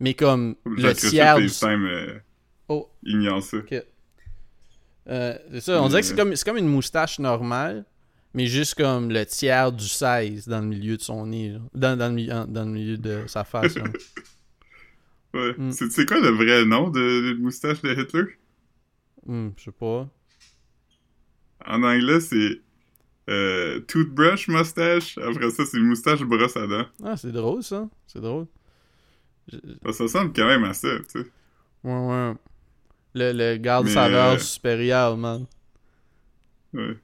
[0.00, 1.50] mais comme le tiers du...
[1.64, 2.18] Euh,
[2.68, 2.88] Oh.
[3.02, 3.56] ignore ça.
[5.08, 7.84] Euh, c'est ça, on dirait que c'est comme, c'est comme une moustache normale,
[8.34, 12.14] mais juste comme le tiers du 16 dans le milieu de son nez, dans, dans,
[12.14, 13.74] le, dans milieu de sa face.
[15.34, 15.54] Ouais.
[15.58, 15.72] Mm.
[15.72, 18.24] C'est quoi le vrai nom de, de moustache de Hitler?
[19.26, 20.08] Hmm, je sais pas.
[21.66, 22.62] En anglais, c'est
[23.28, 25.18] euh, toothbrush mustache.
[25.18, 26.86] Après ça, c'est moustache brosse à dents.
[27.04, 28.46] Ah, c'est drôle ça, c'est drôle.
[29.52, 29.58] Je-
[29.92, 31.26] ça ressemble quand même à ça, tu sais.
[31.84, 32.34] Ouais, ouais.
[33.14, 35.46] Le, le garde Mais, saveur euh, supérieur, man.
[36.74, 36.96] Ouais.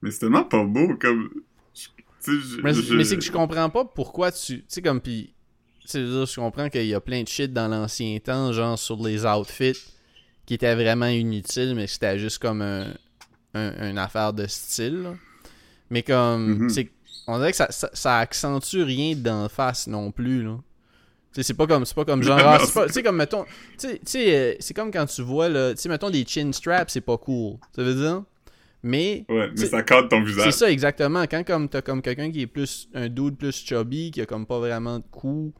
[0.00, 1.30] Mais c'est tellement pas beau, comme...
[1.74, 1.88] je-
[2.24, 4.58] Tu sais, je- Mais, je- mais c'est que je comprends pas pourquoi tu.
[4.60, 5.32] Tu sais, comme pis.
[5.80, 9.02] Tu sais, je comprends qu'il y a plein de shit dans l'ancien temps, genre sur
[9.02, 9.76] les outfits,
[10.46, 12.92] qui étaient vraiment inutiles, mais c'était juste comme un,
[13.54, 15.02] un- une affaire de style.
[15.02, 15.14] là.
[15.90, 16.62] Mais comme.
[16.62, 16.68] Mhm.
[16.68, 16.90] c'est
[17.26, 20.58] On dirait que ça, ça, ça accentue rien d'en face non plus, là.
[21.34, 23.44] C'est pas comme c'est pas comme genre ah, c'est tu sais comme mettons
[23.78, 26.92] tu sais- euh, c'est comme quand tu vois là tu sais mettons des chin straps
[26.92, 28.22] c'est pas cool ça veut dire?
[28.82, 30.52] Mais Ouais, mais c'est- ça cadre ton c'est visage.
[30.54, 31.22] ça exactement.
[31.30, 34.44] Quand comme t'as comme quelqu'un qui est plus un dude plus chubby, qui a comme
[34.44, 35.52] pas vraiment de cou,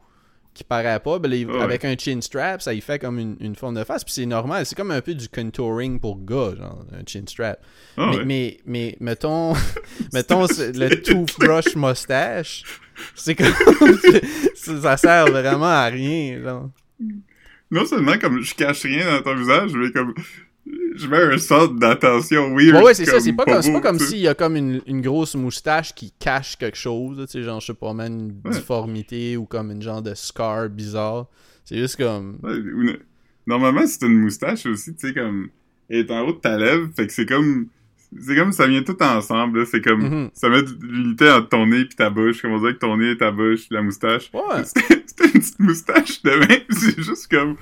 [0.53, 1.61] qui paraît pas, ben, les- Ouais.
[1.61, 4.25] avec un chin strap, ça y fait comme une, une forme de face, puis c'est
[4.25, 4.65] normal.
[4.65, 7.59] C'est comme un peu du contouring pour gars, genre un chin strap.
[7.97, 8.23] Ah mais, ouais.
[8.25, 9.53] mais mais mettons
[10.13, 12.63] mettons le toothbrush mustache,
[13.15, 13.53] c'est comme
[14.55, 16.69] ça ça sert vraiment à rien, genre.
[17.71, 20.13] Non seulement comme je cache rien dans ton visage, mais comme
[20.65, 22.75] je mets un centre d'attention weird.
[22.75, 23.19] Ouais, ouais, c'est ça.
[23.19, 26.55] C'est pas, comme, c'est pas s'il y a comme une, une grosse moustache qui cache
[26.57, 27.17] quelque chose.
[27.25, 28.57] Tu sais, genre, je sais pas, man, une Ouais.
[28.57, 31.27] difformité ou comme une genre de scar bizarre.
[31.65, 32.37] C'est juste comme.
[32.43, 32.99] Ouais,
[33.45, 35.49] Normalement, c'est une moustache aussi, tu sais, comme.
[35.89, 37.67] Elle est en haut de ta lèvre, fait que c'est comme.
[38.21, 39.65] C'est comme ça vient tout ensemble.
[39.65, 40.01] C'est comme.
[40.03, 40.29] Mhm.
[40.33, 42.41] Ça met l'unité entre ton nez pis ta bouche.
[42.41, 44.29] Comme on dirait que ton nez, ta bouche, la moustache.
[44.33, 44.63] Ouais.
[44.63, 46.61] C'était une petite moustache de même.
[46.69, 47.57] C'est juste comme.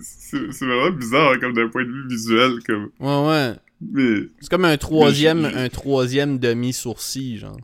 [0.00, 2.90] C'est- vraiment bizarre, hein, comme d'un point de vue visuel, comme.
[3.00, 3.52] Ouais, ouais.
[3.80, 4.28] Mais.
[4.40, 7.58] C'est comme un troisième, Mais un troisième demi-sourcil, genre.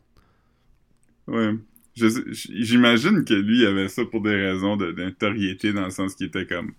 [1.26, 1.54] Ouais.
[1.94, 6.26] J'imagine que lui il avait ça pour des raisons de notoriété, dans le sens qu'il
[6.28, 6.72] était comme.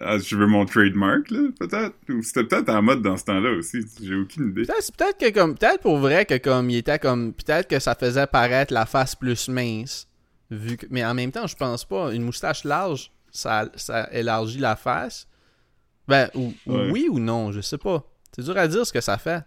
[0.00, 1.94] Ah, je veux mon trademark, là, peut-être.
[2.08, 3.80] Ou c'était peut-être en mode dans ce temps-là aussi.
[4.00, 4.62] J'ai aucune idée.
[4.62, 8.26] Peut-être que comme peut-être pour vrai que comme il était comme peut-être que ça faisait
[8.28, 10.08] paraître la face plus mince
[10.50, 14.58] vu que mais en même temps je pense pas une moustache large ça, ça élargit
[14.58, 15.26] la face
[16.06, 16.90] ben ou, ou Ouais.
[16.92, 18.04] oui ou non je sais pas
[18.34, 19.42] c'est dur à dire ce que ça fait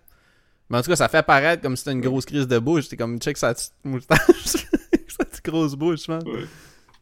[0.70, 2.84] mais en tout cas ça fait paraître comme si c'était une grosse crise de bouche
[2.86, 4.20] c'était comme check sa petite moustache
[5.08, 6.46] sa petite grosse bouche man Ouais.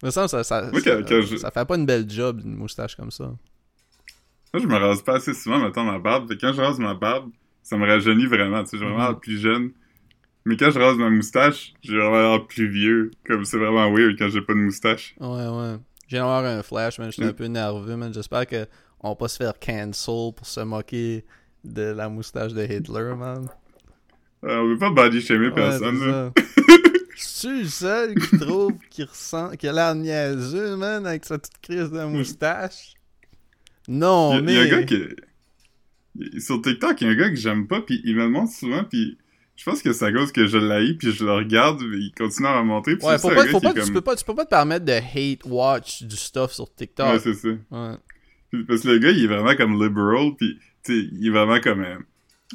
[0.04, 2.56] me semble ça ça, Moi, ça, quand- je- ça fait pas une belle job une
[2.56, 3.26] moustache comme ça
[4.54, 6.28] Moi, je me rase pas assez souvent, mettons, ma barbe.
[6.30, 7.32] Fait quand je rase ma barbe,
[7.64, 8.64] ça me rajeunit vraiment.
[8.64, 9.08] Tu sais, j'ai vraiment Mhm.
[9.10, 9.72] l'air plus jeune.
[10.46, 13.10] Mais quand je rase ma moustache, j'ai vraiment l'air plus vieux.
[13.26, 15.16] Comme c'est vraiment weird quand j'ai pas de moustache.
[15.20, 15.78] Ouais, ouais.
[16.14, 17.12] Je viens d'avoir un flash, man.
[17.12, 17.30] J'étais Mm.
[17.30, 18.14] un peu nerveux, man.
[18.14, 18.68] J'espère que
[19.00, 21.26] on va pas se faire cancel pour se moquer
[21.64, 23.50] de la moustache de Hitler, man.
[24.44, 26.32] Euh, on veut pas body shamer Ouais, personne.
[27.16, 31.40] Je suis le seul qui trouve qu'il ressent, qu'il a l'air niaiseux, man, avec sa
[31.40, 32.94] petite crise de moustache?
[33.88, 34.52] Non, Il y, a- mais.
[34.54, 36.40] il y a un gars qui...
[36.40, 38.54] Sur TikTok, il y a un gars que j'aime pas, puis il me le montre
[38.54, 39.18] souvent, puis
[39.56, 42.12] je pense que c'est à cause que je l'haïs, puis je le regarde, mais il
[42.18, 43.94] continue à me montrer, puis Ouais, faut pas, faut est tu, comme...
[43.94, 47.20] peux pas, tu peux pas te permettre de hate watch du stuff sur Ouais, TikTok.
[47.22, 47.50] c'est ça.
[47.50, 47.96] Ouais.
[48.68, 51.60] Parce que le gars, il est vraiment comme liberal, puis tu sais, il est vraiment
[51.60, 51.98] comme un...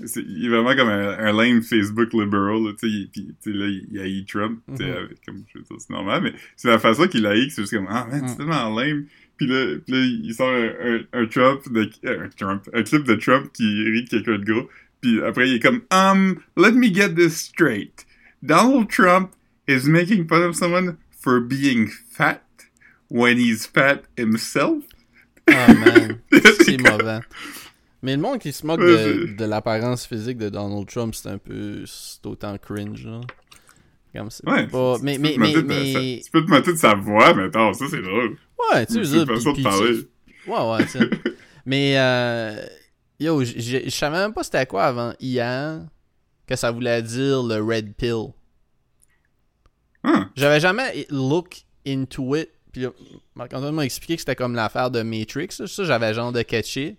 [0.04, 3.66] c'est- Il est vraiment comme un, un lame Facebook liberal, tu sais, il- puis là,
[3.66, 5.08] il, haït Trump, tu sais, Mhm.
[5.26, 7.74] comme, je veux dire, c'est normal, mais c'est la façon qu'il haït que c'est juste
[7.74, 10.68] comme, ah, man, c'est tellement lame, puis là, puis là, il sort un,
[11.12, 14.38] un, un Trump, de, euh, un Trump, un clip de Trump qui rit de quelqu'un
[14.38, 14.68] de gros,
[15.00, 18.04] puis après, il est comme, um, let me get this straight,
[18.42, 19.30] Donald Trump
[19.68, 22.42] is making fun of someone for being fat
[23.08, 24.84] when he's fat himself?
[25.50, 26.18] Ah, man.
[26.60, 27.20] c'est mauvais.
[28.02, 31.38] Mais le monde qui se moque de, de l'apparence physique de Donald Trump, c'est un
[31.38, 31.84] peu.
[31.86, 33.20] C'est autant cringe, là.
[34.14, 34.66] Comme c'est Ouais.
[34.68, 34.96] pas.
[34.98, 37.72] tu- Mais, tu mais, mais, de Tu peux te moquer de sa voix, mais attends,
[37.72, 38.36] ça c'est drôle.
[38.72, 40.08] Ouais, tu sais, C'est une façon de parler.
[40.46, 41.10] Ouais, ouais, tu sais.
[41.66, 42.64] mais, euh,
[43.20, 45.80] yo, je savais même pas c'était quoi avant hier
[46.46, 48.32] que ça voulait dire le red pill.
[50.04, 52.48] Ah, J'avais jamais look into it.
[52.72, 52.86] Puis
[53.34, 55.48] Marc-Antoine m'a expliqué que c'était comme l'affaire de Matrix.
[55.66, 56.96] Ça, j'avais genre de catché.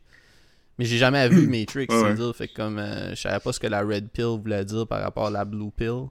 [0.78, 2.14] Mais j'ai jamais vu Matrix, Ouais, ouais.
[2.16, 2.36] dire.
[2.36, 5.02] Fait que comme euh, je savais pas ce que la red pill voulait dire par
[5.02, 6.08] rapport à la blue pill.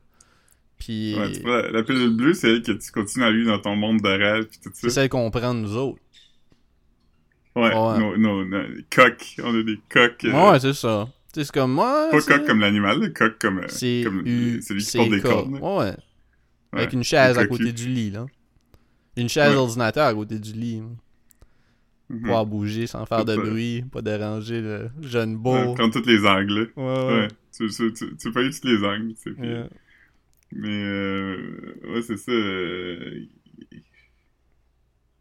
[0.79, 3.75] Puis ouais, la, la pilule bleue, c'est elle que tu continues à vivre dans ton
[3.75, 4.95] monde de rêve, pis tout c'est ça.
[4.95, 6.01] celle qu'on prend nous autres.
[7.61, 7.99] Ouais, Ouais.
[7.99, 10.25] nos, nos, nos coqs, on a des coqs.
[10.25, 11.09] euh, Ouais, c'est ça.
[11.35, 12.09] C'est comme moi.
[12.11, 15.55] pas coq comme l'animal, coq comme, euh, C'est comme U celui qui porte des cornes.
[15.55, 15.95] Ouais, ouais.
[16.73, 18.27] Avec Ouais, une chaise à côté du lit, là.
[19.17, 19.57] Une chaise Ouais.
[19.57, 20.81] ordinateur à côté du lit.
[20.83, 20.91] hein.
[22.11, 22.21] Mhm.
[22.23, 23.41] Pouvoir bouger sans faire de ça.
[23.41, 25.75] bruit, pas déranger le jeune Ouais, beau.
[25.75, 26.71] prendre tous les angles.
[26.77, 27.07] Ouais, ouais.
[27.21, 27.29] Ouais.
[27.55, 29.67] Tu, tu, tu, tu tous les angles, tu sais, puis, Ouais.
[30.53, 31.37] Mais, euh,
[31.93, 32.33] ouais, c'est ça.
[32.33, 33.27] euh,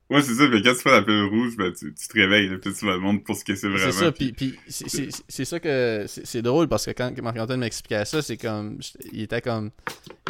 [0.10, 0.48] Ouais, c'est ça.
[0.48, 2.86] Mais quand tu fais la pile rouge, ben, tu, tu te réveilles, là, puis tu
[2.86, 3.92] vas le monde pour ce que c'est vraiment.
[3.92, 8.22] C'est ça, puis- puis, c'est- ça que c'est drôle parce que quand Marc-Antoine m'expliquait ça,
[8.22, 8.80] c'est comme
[9.12, 9.70] il était comme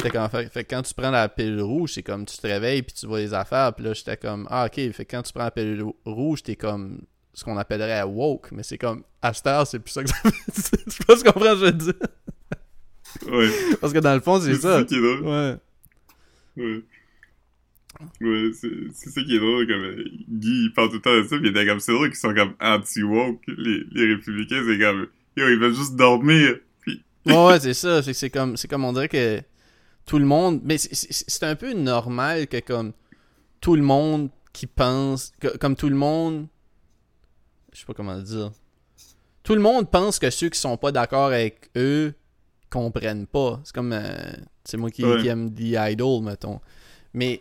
[0.06, 2.82] était comme fait, fait quand tu prends la pilule rouge, c'est comme tu te réveilles
[2.82, 5.44] puis tu vois les affaires, puis là j'étais comme ah OK, fait quand tu prends
[5.44, 7.02] la pilule rouge, t'es comme
[7.32, 10.16] ce qu'on appellerait woke, mais c'est comme à cette heure, c'est plus ça que ça
[10.16, 10.30] fait.
[10.86, 11.94] Je sais pas ce qu'on que je veux dire.
[13.28, 13.48] Ouais.
[13.80, 14.82] Parce que dans le fond, c'est ça.
[14.82, 15.22] qui est drôle.
[15.24, 15.56] Ouais.
[16.56, 16.80] Ouais.
[18.20, 21.22] Ouais, c'est ça qui est drôle, comme euh, Guy, il parle tout le temps de
[21.24, 24.78] ça, pis il était comme, c'est drôle qu'ils sont comme anti-woke, les, les républicains, c'est
[24.78, 28.02] comme, yo, ils veulent juste dormir, pis, Ouais, ouais, c'est ça.
[28.02, 29.40] C'est comme, c'est comme on dirait que
[30.06, 30.60] tout le monde.
[30.64, 32.92] Mais c'est- un peu normal que comme
[33.60, 36.46] tout le monde qui pense, que- comme tout le monde,
[37.72, 38.50] je sais pas comment dire.
[39.42, 42.14] Tout le monde pense que ceux qui sont pas d'accord avec eux
[42.70, 43.60] comprennent pas.
[43.64, 44.32] C'est comme, euh,
[44.64, 45.20] c'est moi qui, Ouais.
[45.20, 46.60] qui aime The Idol, mettons.
[47.14, 47.40] Mais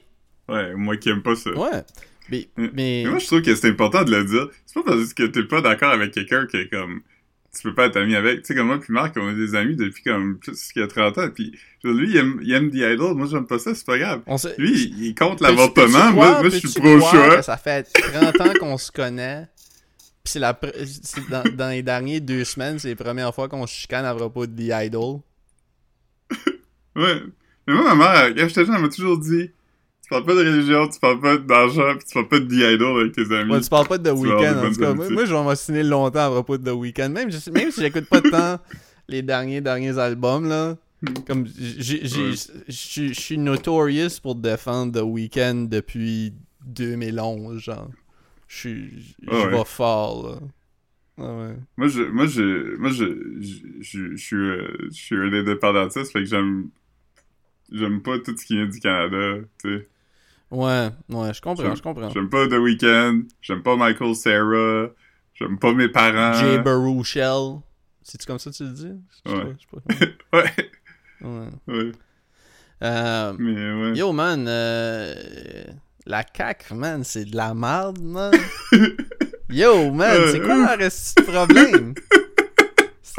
[0.49, 1.51] ouais, moi qui aime pas ça.
[1.51, 1.83] ouais,
[2.29, 2.67] mais, Mm.
[2.73, 4.49] mais Mais moi, je trouve que c'est important de le dire.
[4.65, 7.01] C'est pas parce que t'es pas d'accord avec quelqu'un que, comme,
[7.55, 8.41] tu peux pas être ami avec.
[8.41, 10.85] Tu sais, comme moi puis Marc, on est des amis depuis, comme, plus qu'il y
[10.85, 13.73] a 30 ans, pis lui, il aime, il aime The Idol, moi, j'aime pas ça,
[13.73, 14.21] c'est pas grave.
[14.27, 14.35] on.
[14.57, 17.41] Lui, il, compte l'avortement, moi, moi, je suis pro-choix.
[17.41, 19.47] Ça fait 30 ans qu'on se connaît.
[20.23, 20.59] Pis c'est la
[21.29, 24.45] dans, dans les derniers deux semaines, c'est la première fois qu'on se chicane à propos
[24.45, 25.19] de The Idol?
[26.95, 27.21] Ouais.
[27.67, 29.51] Mais moi, ma mère, quand j'étais jeune, elle m'a toujours dit
[30.07, 32.73] Tu parles pas de religion, tu parles pas d'argent, pis tu parles pas de The
[32.75, 33.51] Idol avec tes amis.
[33.51, 34.93] Ouais, tu parles pas de The Weeknd, en tout cas.
[34.93, 37.09] Moi, moi, je vais m'ostiner longtemps à propos de The Weeknd.
[37.09, 38.57] Même, je- même si j'écoute pas tant
[39.09, 40.77] les derniers, derniers albums, là.
[41.27, 46.33] Comme, je suis- notorious pour défendre The Weeknd depuis
[46.65, 47.89] 2011, genre.
[48.47, 49.15] Je suis.
[49.29, 50.39] Je vais fort, là.
[51.19, 51.55] Ah ouais.
[51.75, 53.05] Moi, je, moi, je, moi, je,
[53.41, 56.69] je, je, je suis, euh, je suis un indépendantiste, fait que j'aime,
[57.71, 59.87] j'aime pas tout ce qui vient du Canada, tu sais.
[60.49, 62.09] Ouais, ouais, je comprends, je comprends.
[62.09, 64.87] J'aime pas The Weeknd, j'aime pas Michael Sarah,
[65.33, 66.33] j'aime pas mes parents.
[66.33, 67.59] Jay Baruchel.
[68.01, 68.93] C'est-tu comme ça que tu le dis?
[69.25, 69.55] Je Ouais.
[70.31, 70.51] pas, ouais,
[71.21, 71.47] Ouais.
[71.67, 71.91] ouais.
[72.83, 73.97] Euh, Mais ouais.
[73.97, 75.13] Yo, man, euh,
[76.05, 78.31] la CAQ, man, c'est de la merde, man.
[79.49, 81.93] Yo, man, c'est quoi leur problème?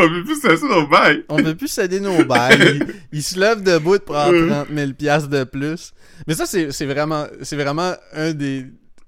[0.00, 1.24] On peut plus s'asseoir au bail.
[1.28, 2.58] On veut plus céder nos bails.
[3.12, 5.92] Ils, ils se lèvent debout pour prendre 30 000 piastres de plus.
[6.26, 8.66] Mais ça, c'est c'est vraiment, c'est vraiment un des...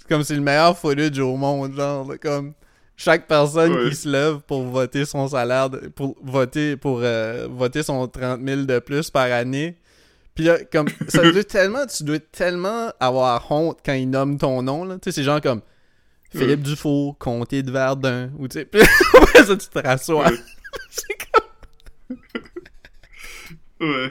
[0.09, 2.53] Comme c'est le meilleur footage au monde, genre, là, comme...
[2.97, 3.89] Chaque personne Ouais.
[3.91, 8.41] qui se lève pour voter son salaire, de- pour voter pour euh, voter son 30
[8.45, 9.79] 000 de plus par année.
[10.35, 14.61] Puis là, comme, ça doit tellement, tu dois tellement avoir honte quand ils nomment ton
[14.63, 14.97] nom, là.
[14.97, 15.63] Tu sais, c'est genre comme
[16.31, 18.69] Philippe Dufault, comté de Verdun, ou tu sais,
[19.47, 20.29] ça, tu te rassois.
[20.29, 20.37] Ouais.
[23.81, 24.11] Ouais.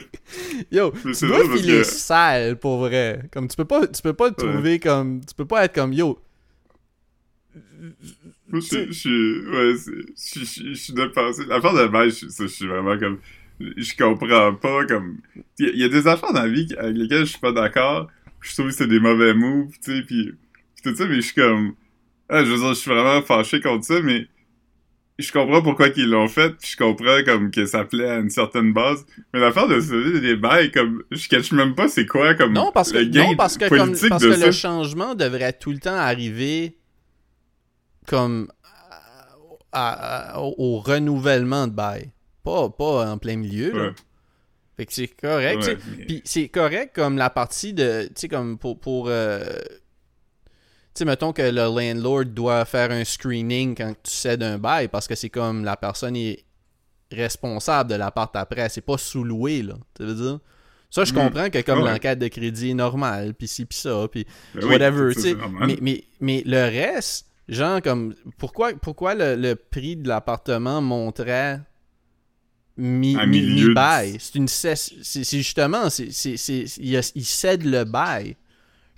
[0.72, 3.22] yo, Mais tu c'est dois filer que- sale, pour vrai.
[3.32, 4.34] Comme, tu peux pas, tu peux pas Ouais.
[4.34, 6.18] trouver comme, tu peux pas être comme, yo,
[8.48, 9.40] Moi, je suis.
[9.48, 9.74] Ouais,
[10.16, 11.44] c'est- je suis de penser.
[11.46, 13.20] L'affaire de bail, je ça, je suis vraiment comme.
[13.60, 15.18] Je comprends pas, comme.
[15.60, 18.08] Il y, y a des affaires dans la vie avec lesquelles je suis pas d'accord.
[18.40, 20.32] Je trouve que c'est des mauvais moves, tu sais, pis,
[20.74, 21.74] pis tout ça, mais je suis comme.
[22.28, 24.26] Ah, je veux dire, je suis vraiment fâché contre ça, mais.
[25.20, 28.30] Je comprends pourquoi ils l'ont fait, pis je comprends comme que ça plaît à une
[28.30, 29.04] certaine base.
[29.32, 31.02] Mais l'affaire de sauver des bails, comme.
[31.10, 32.52] Je cache même pas c'est quoi, comme.
[32.52, 34.46] Non, parce que, le gain non, parce que, comme, parce que ça.
[34.46, 36.76] le changement devrait tout le temps arriver
[38.06, 38.48] comme
[39.72, 42.10] à- à- au, au renouvellement de bail.
[42.42, 43.70] Pas, pas en plein milieu.
[43.72, 43.90] Là.
[44.76, 45.62] Fait que c'est correct.
[45.66, 48.04] Ouais, mais- Puis c'est correct comme la partie de.
[48.06, 48.80] Tu sais, comme pour.
[48.80, 49.44] pour euh,
[50.94, 55.06] sais, mettons que le landlord doit faire un screening quand tu cèdes un bail parce
[55.08, 56.44] que c'est comme la personne est
[57.12, 58.68] responsable de l'appart après.
[58.68, 59.74] C'est pas sous-loué, là.
[59.96, 60.38] Tu veux dire?
[60.90, 61.16] Ça, je Mm.
[61.16, 64.70] comprends que comme l'enquête de crédit est normale, puis ci, puis ça, puis Ben oui,
[64.70, 65.68] whatever, normal.
[65.68, 71.60] Mais, mais, mais le reste, genre, comme, pourquoi, pourquoi le, le prix de l'appartement monterait
[72.76, 73.40] mi, À mi,
[74.18, 78.36] C'est une c'est justement, il cède le bail.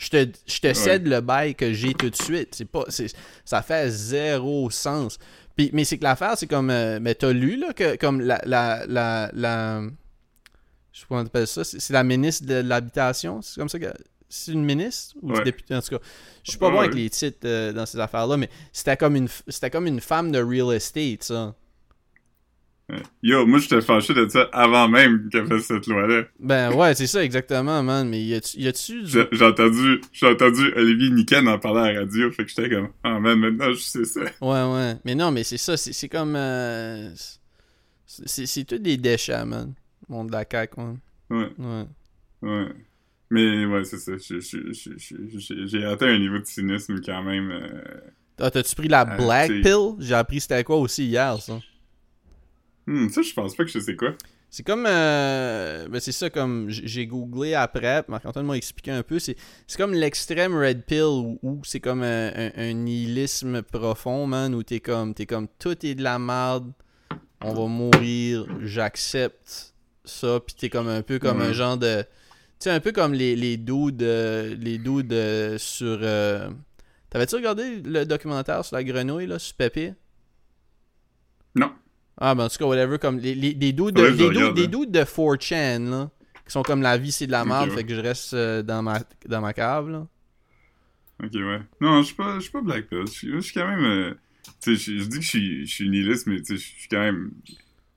[0.03, 2.55] Je te, je te cède le bail que j'ai tout de suite.
[2.57, 3.07] C'est pas, c'est,
[3.45, 5.17] ça fait zéro sens.
[5.57, 8.41] Puis, mais c'est que l'affaire, c'est comme, euh, mais t'as lu là que comme la,
[8.45, 9.83] la, la, la
[10.93, 13.93] je sais pas comment t'appelles ça, c'est, la ministre de l'habitation, c'est comme ça que,
[14.29, 15.45] c'est une ministre ou Ouais.
[15.45, 16.03] député en tout cas.
[16.43, 19.15] Je suis pas Ouais, bon avec les titres euh, dans ces affaires-là, mais c'était comme
[19.15, 21.55] une, c'était comme une femme de real estate, ça.
[23.23, 26.25] Yo, moi, j'étais fâché de ça avant même qu'elle fasse cette loi-là.
[26.39, 28.07] Ben ouais, c'est ça exactement, man.
[28.09, 29.07] Mais y a-tu, du...
[29.33, 32.89] J'ai entendu, j'ai entendu Olivier Niken en parler à la radio, fait que j'étais comme,
[33.03, 34.21] ah man, maintenant je sais ça.
[34.43, 34.97] Ouais, ouais.
[35.07, 36.35] Mais non, mais c'est ça, c'est, comme...
[36.37, 37.09] euh,
[38.07, 39.73] c'est, tout des déchets, man.
[40.09, 40.99] Monde de la CAQ, man.
[41.31, 41.85] Ouais, Ouais.
[42.43, 42.67] ouais.
[43.31, 44.13] Mais ouais, c'est ça.
[44.19, 47.51] J'ai atteint un niveau de cynisme quand même.
[47.51, 47.83] euh,
[48.39, 49.49] Ah, t'as-tu pris la Ah, Black.
[49.63, 49.95] Pill?
[50.01, 51.59] J'ai appris c'était quoi aussi hier, ça.
[52.87, 54.15] Hmm, ça, je pense pas que je sais quoi.
[54.51, 54.85] C'est comme.
[54.87, 56.69] euh, ben c'est ça, comme.
[56.69, 59.19] J'ai googlé après, Marc-Antoine m'a expliqué un peu.
[59.19, 59.37] C'est
[59.79, 64.63] comme l'extrême Red Pill où, où c'est comme un, un- un nihilisme profond, man, où
[64.63, 65.15] t'es comme.
[65.15, 66.73] T'es comme tout est de la merde,
[67.41, 69.75] on va mourir, j'accepte
[70.05, 72.03] ça, puis t'es comme un peu comme un genre de.
[72.03, 74.03] Tu sais, un peu comme les, les dudes.
[74.03, 75.99] euh, les dudes euh, sur.
[76.03, 76.51] euh,
[77.11, 79.95] T'avais-tu regardé le documentaire sur la grenouille, là, sur Pépé?
[81.55, 81.73] Non.
[82.19, 84.37] Ah, ben en tout cas, whatever, comme les, les- dudes de, que je des dudes,
[84.37, 84.69] regarde, des hein.
[84.69, 86.11] dudes de 4chan, là,
[86.47, 87.77] qui sont comme la vie, c'est de la merde, ouais.
[87.77, 90.07] fait que je reste euh, dans, ma, dans ma cave, là.
[91.23, 91.61] Ok, ouais.
[91.81, 93.05] Non, je suis pas, pas Black Pill.
[93.07, 93.85] Je suis- quand même.
[93.85, 94.15] euh,
[94.61, 96.89] tu sais, je dis que je suis, je suis nihiliste, mais tu sais, je suis
[96.89, 97.31] quand même.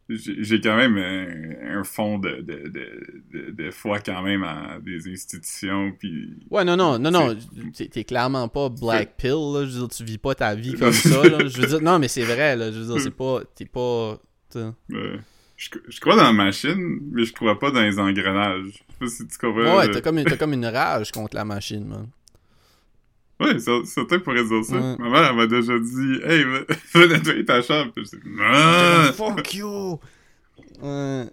[0.08, 5.94] J'ai quand même un, un fond de, de, de, foi quand même en des institutions,
[5.98, 6.38] puis.
[6.52, 7.36] Ouais, non, non, non, non,
[7.74, 10.94] t'es clairement pas Black Pill, là, je veux dire, tu vis pas ta vie comme
[10.94, 13.42] ça, là, je veux dire, non, mais c'est vrai, là, je veux dire, c'est pas,
[13.56, 14.20] t'es pas,
[14.56, 15.18] euh,
[15.58, 18.66] je, je crois dans la machine, mais je crois pas dans les engrenages.
[18.68, 19.78] Je sais pas si tu comprends.
[19.78, 22.08] Ouais, t'as comme, comme une rage contre la machine, man.
[23.40, 24.76] Ouais, cer- certains pourraient dire ça.
[24.76, 24.96] Ouais.
[25.00, 26.44] Ma mère, elle m'a déjà dit, hey,
[26.94, 27.92] va, nettoyer ta chambre.
[27.94, 29.12] Puis je dis, non!
[29.14, 30.00] Fuck you!
[30.82, 31.26] Ouais.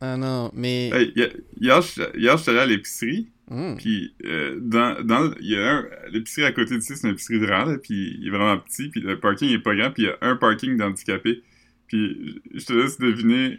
[0.00, 0.90] Ah non, mais...
[0.92, 1.30] Hey, hier,
[1.60, 3.74] hier, je suis allé à l'épicerie, Hmm.
[3.76, 7.38] puis euh, dans, dans, il y a un, l'épicerie à côté d'ici, c'est une épicerie
[7.40, 10.04] de rang, là, puis il est vraiment petit, puis le parking est pas grand, puis
[10.04, 11.42] il y a un parking d'handicapés.
[11.86, 13.58] Puis je je te laisse deviner,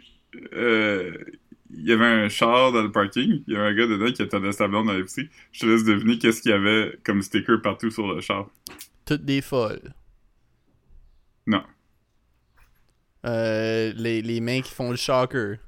[0.54, 1.12] euh,
[1.70, 4.22] il y avait un char dans le parking, il y avait un gars dedans qui
[4.22, 5.28] attendait sa blonde dans l'épicerie.
[5.52, 8.48] Je te laisse deviner qu'est-ce qu'il y avait comme sticker partout sur le char.
[9.06, 9.94] Toutes des folles.
[11.46, 11.64] Non.
[13.26, 15.58] Euh, les, les mains qui font le shocker.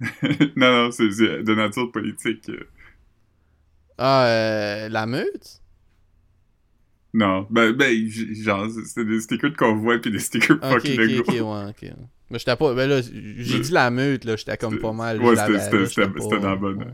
[0.56, 2.48] non, non, c'est c'est de nature politique.
[2.50, 2.68] euh.
[3.98, 5.62] Ah, euh, la meute?
[7.14, 11.26] Non, ben, ben, genre, c'était des stickers de convoi pis des stickers Ok, fucking ok,
[11.26, 11.92] de ouais, ok.
[12.32, 12.74] Mais j'étais pas.
[12.74, 15.20] Ben là, j'ai dit la meute, là, j'étais comme pas mal.
[15.22, 16.78] Ouais, c'était- dans la bonne.
[16.78, 16.86] ouais.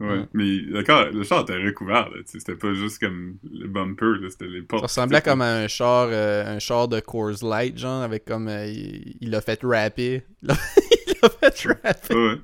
[0.00, 0.24] Ouais, Ouais.
[0.32, 4.46] mais d'accord, le char était recouvert, là, c'était pas juste comme le bumper, là, c'était
[4.46, 4.82] les portes.
[4.82, 8.46] Ça ressemblait comme à un char, euh, un char de Coors Light, genre, avec comme.
[8.48, 10.22] euh, il l'a fait rapper.
[10.42, 12.14] il l'a fait rapper.
[12.14, 12.34] Ouais.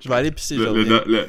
[0.00, 1.26] Je vais aller pisser, je Le- le-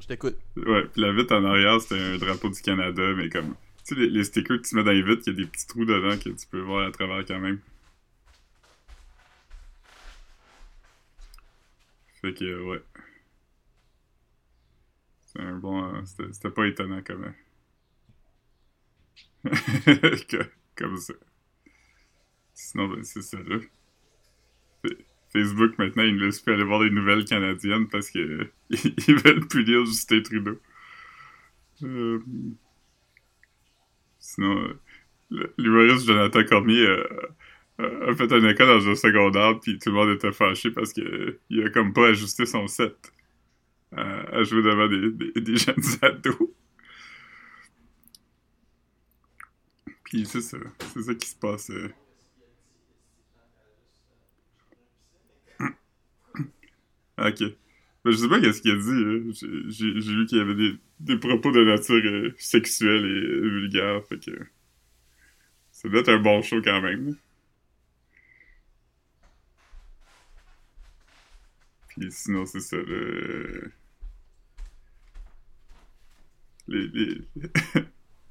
[0.00, 0.36] Je t'écoute.
[0.56, 3.54] Ouais, puis la vitre en arrière, c'était un drapeau du Canada, mais comme...
[3.88, 5.46] Tu sais, les, les stickers que tu mets dans les vitres, il y a des
[5.50, 7.58] petits trous dedans que tu peux voir à travers quand même.
[12.34, 12.82] Que, euh, ouais.
[15.26, 15.84] C'est un bon...
[15.94, 16.02] euh,
[16.32, 17.24] C'était pas étonnant comme...
[17.26, 17.30] euh,
[20.28, 21.14] que- comme ça.
[22.54, 23.58] Sinon, ben, c'est ça, là.
[24.82, 24.88] Fa-
[25.34, 29.46] Facebook, maintenant, ils ne laissent plus aller voir les nouvelles canadiennes parce que ils veulent
[29.46, 30.58] plus lire Justin Trudeau.
[31.82, 32.20] Euh,
[34.18, 34.74] Sinon,
[35.32, 37.04] euh, l'humoriste Jonathan Cormier euh,
[37.78, 40.92] a, a fait un école dans un secondaire, puis tout le monde était fâché parce
[40.92, 42.96] que euh, il a comme pas ajusté son set
[43.96, 44.02] à,
[44.38, 46.50] à jouer devant des, jeunes ados.
[50.04, 50.56] Puis c'est ça,
[50.94, 51.68] c'est ça qui se passe.
[51.68, 51.88] euh.
[57.18, 57.40] Ok.
[58.04, 58.88] Mais je sais pas qu'est-ce qu'il a dit.
[58.90, 59.66] hein.
[59.68, 64.04] J'ai- vu qu'il y avait des, des propos de nature euh, sexuelle et euh, vulgaire.
[64.08, 64.30] Fait que.
[65.70, 67.16] Ça doit être un bon show quand même.
[71.98, 72.76] Puis sinon, c'est ça.
[72.76, 73.70] Le...
[76.68, 76.88] Les.
[76.88, 77.20] les...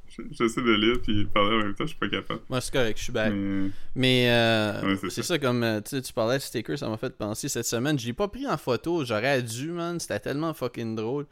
[0.07, 2.39] Je- J'essaie de lire puis parler en même temps, je suis pas capable.
[2.47, 3.33] Moi, c'est correct, je suis back.
[3.33, 3.69] Mais...
[3.95, 5.23] Mais euh, Ouais, c'est ça.
[5.23, 7.97] ça, comme euh, tu tu parlais de sticker, ça m'a fait penser cette semaine.
[7.99, 9.99] Je l'ai pas pris en photo, j'aurais dû, man.
[9.99, 11.25] C'était tellement fucking drôle.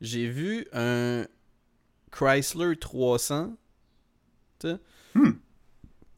[0.00, 1.26] J'ai vu un
[2.12, 3.56] Chrysler 300.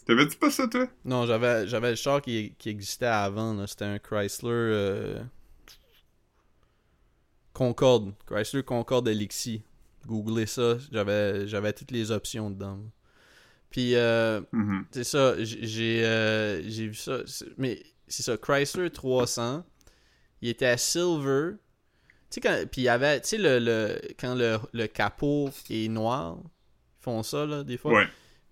[0.07, 0.87] T'avais-tu pas ça, toi?
[1.05, 3.67] Non, j'avais j'avais le char qui, qui existait avant.
[3.67, 5.23] C'était un Chrysler euh,
[7.57, 8.13] Concorde.
[8.27, 9.61] Chrysler Concorde Elixir.
[10.07, 10.77] Googlez ça.
[10.93, 12.79] J'avais j'avais toutes les options dedans.
[13.71, 14.85] Puis euh, Mhm.
[14.91, 17.21] C'est ça, j'ai euh, j'ai vu ça.
[17.57, 19.65] Mais c'est ça, Chrysler 300,
[20.43, 21.53] il était à Silver.
[22.31, 22.65] Tu sais, quand.
[22.71, 23.21] Puis il y avait.
[23.23, 27.79] Tu sais, le, le, quand le, le capot est noir, ils font ça, là, des
[27.79, 27.93] fois.
[27.95, 28.07] Ouais.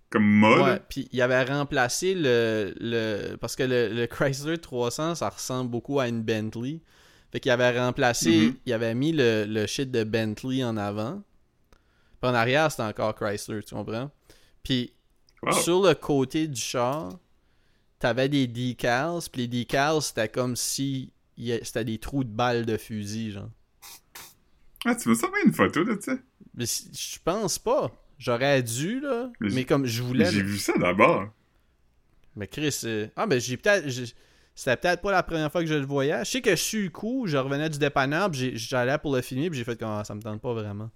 [0.09, 0.61] Comme mode.
[0.61, 5.69] Ouais, puis il avait remplacé le, le parce que le, le Chrysler 300 ça ressemble
[5.69, 6.79] beaucoup à une Bentley.
[7.35, 8.55] Fait qu'il avait remplacé, Mhm.
[8.65, 11.21] il avait mis le, le shit de Bentley en avant.
[12.21, 14.09] Puis en arrière, c'était encore Chrysler, tu comprends?
[14.63, 14.93] Puis
[15.43, 15.51] Wow.
[15.51, 17.19] sur le côté du char,
[17.99, 22.77] t'avais des decals, puis les decals c'était comme si c'était des trous de balles de
[22.77, 23.49] fusil, genre.
[24.85, 26.13] Ah, tu m'as envoyé une photo de ça?
[26.53, 27.91] Mais je pense pas.
[28.17, 29.29] J'aurais dû, là.
[29.41, 30.31] Mais comme je voulais.
[30.31, 31.27] J'ai vu ça d'abord.
[32.37, 33.89] Mais Chris, euh, ah ben j'ai peut-être,
[34.55, 36.19] c'était peut-être pas la première fois que je le voyais.
[36.25, 39.59] Je sais que sur le coup, je revenais du dépanneur, j'allais pour le filmer, puis
[39.59, 40.89] j'ai fait comme ah, ça me tente pas vraiment.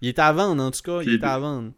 [0.00, 1.72] Il était à vendre en tout cas, il était à vendre.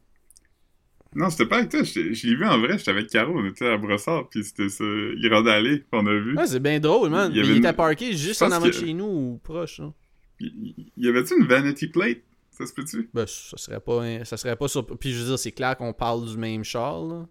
[1.15, 1.83] Non, c'était pas avec toi.
[1.83, 2.79] Je je l'ai vu en vrai.
[2.79, 3.33] J'étais avec Caro.
[3.37, 4.29] On était à Brossard.
[4.29, 4.85] Puis c'était ça.
[5.17, 6.37] Grande Allée qu'on a vu.
[6.37, 7.33] Ouais, c'est bien drôle, man.
[7.35, 9.81] Il Mais il était parké juste je en avant de que- chez nous ou proche.
[9.81, 9.93] hein.
[10.39, 12.19] Il il y avait-tu une vanity plate?
[12.53, 13.11] Ça se peut-tu?
[13.13, 14.87] Ben, ça serait pas, un- ça serait pas sur.
[14.87, 17.27] Puis je veux dire, c'est clair qu'on parle du même char, là.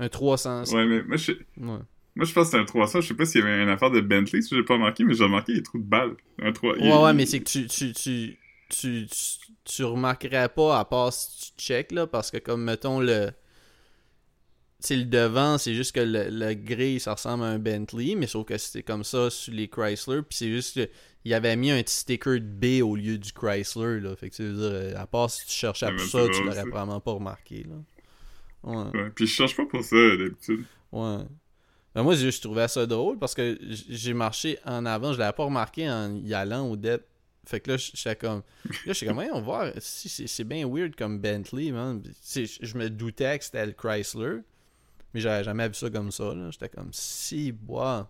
[0.00, 0.64] Un 300.
[0.74, 1.78] Ouais, mais moi je, Ouais.
[2.16, 3.00] Moi, je pense que c'était un 300.
[3.00, 5.14] Je sais pas s'il y avait une affaire de Bentley, si j'ai pas remarqué, mais
[5.14, 6.16] j'ai remarqué les trous de balles.
[6.42, 6.76] Un 3...
[6.76, 8.38] Ouais, ouais, mais c'est que tu, tu, tu,
[8.68, 9.06] tu,
[9.64, 13.30] tu, remarquerais pas à part si tu check, là, parce que comme, mettons, le...
[14.82, 18.26] C'est le devant, c'est juste que le, le gris, ça ressemble à un Bentley, mais
[18.26, 20.90] sauf que c'était comme ça sur les Chrysler, puis c'est juste que
[21.26, 24.16] il avait mis un petit sticker de B au lieu du Chrysler, là.
[24.16, 26.44] Fait que tu veux dire, à part si tu cherchais pour mais ça, c'est tu
[26.44, 27.76] l'aurais probablement pas remarqué, là.
[28.62, 28.98] Ouais.
[28.98, 30.64] Ouais, Puis je cherche pas pour ça, d'habitude.
[30.92, 31.18] Ouais.
[31.94, 35.12] Ben moi, je trouvais ça drôle parce que j'ai marché en avant.
[35.12, 37.06] Je l'avais pas remarqué en y allant au depth.
[37.46, 38.42] Fait que là, j'étais comme.
[38.86, 39.72] Là, j'étais comme, voyons voir.
[39.78, 42.02] Si, c'est bien weird comme Bentley, man.
[42.34, 44.38] Je me doutais que c'était le Chrysler.
[45.12, 46.50] Mais j'avais jamais vu ça comme ça, là.
[46.52, 48.08] J'étais comme, si, bois.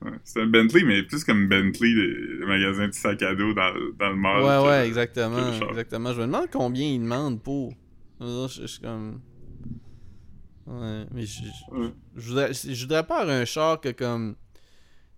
[0.00, 0.12] Ouais.
[0.22, 4.10] C'est un Bentley, mais plus comme Bentley, des magasins de sacs à dos dans, dans
[4.10, 4.42] le mall.
[4.42, 5.36] Ouais, ouais, exactement.
[5.36, 5.68] le.
[5.70, 6.12] Exactement.
[6.12, 7.74] Je me demande combien ils demandent pour.
[8.20, 9.20] Je suis comme.
[10.66, 11.42] Ouais, mais je.
[12.16, 14.36] je- voudrais, je voudrais pas avoir un char que comme.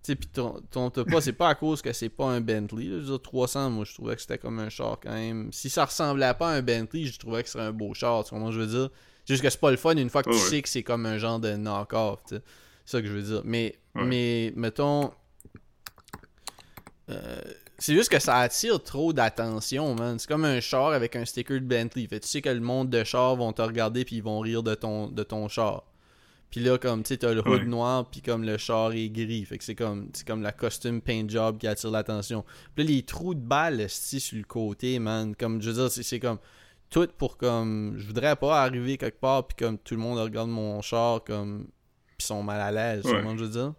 [0.02, 2.84] Tu sais, pis ton, ton pas, c'est pas à cause que c'est pas un Bentley.
[2.84, 2.96] Là.
[2.96, 5.50] Je veux dire, 300, moi, je trouvais que c'était comme un char quand même.
[5.52, 8.22] Si ça ressemblait pas à un Bentley, je trouvais que ce serait un beau char.
[8.24, 8.90] Tu comprends je veux dire?
[9.26, 11.06] Juste que c'est pas le fun une fois que tu Ouais, sais que c'est comme
[11.06, 12.20] un genre de knock-off.
[12.26, 12.42] C'est
[12.84, 13.40] ça que je veux dire.
[13.44, 14.04] Mais, Ouais.
[14.04, 15.10] mais mettons.
[17.10, 17.40] euh,
[17.78, 20.18] c'est juste que ça attire trop d'attention, man.
[20.18, 22.06] C'est comme un char avec un sticker de Bentley.
[22.06, 24.62] Fait tu sais que le monde de char vont te regarder puis ils vont rire
[24.62, 25.84] de ton, de ton char.
[26.50, 27.64] Puis là, comme, tu sais, t'as le hood Ouais.
[27.64, 29.44] noir, puis comme le char est gris.
[29.44, 32.44] Fait que c'est comme, c'est comme la costume paint job qui attire l'attention.
[32.76, 35.34] Puis là, les trous de balles, esti, sur le côté, man.
[35.34, 36.38] Comme, je veux dire, c'est, c'est comme,
[36.90, 40.48] tout pour comme, je voudrais pas arriver quelque part, puis comme, tout le monde regarde
[40.48, 41.66] mon char, comme,
[42.16, 43.20] puis sont mal à l'aise, Ouais.
[43.20, 43.72] que je veux dire?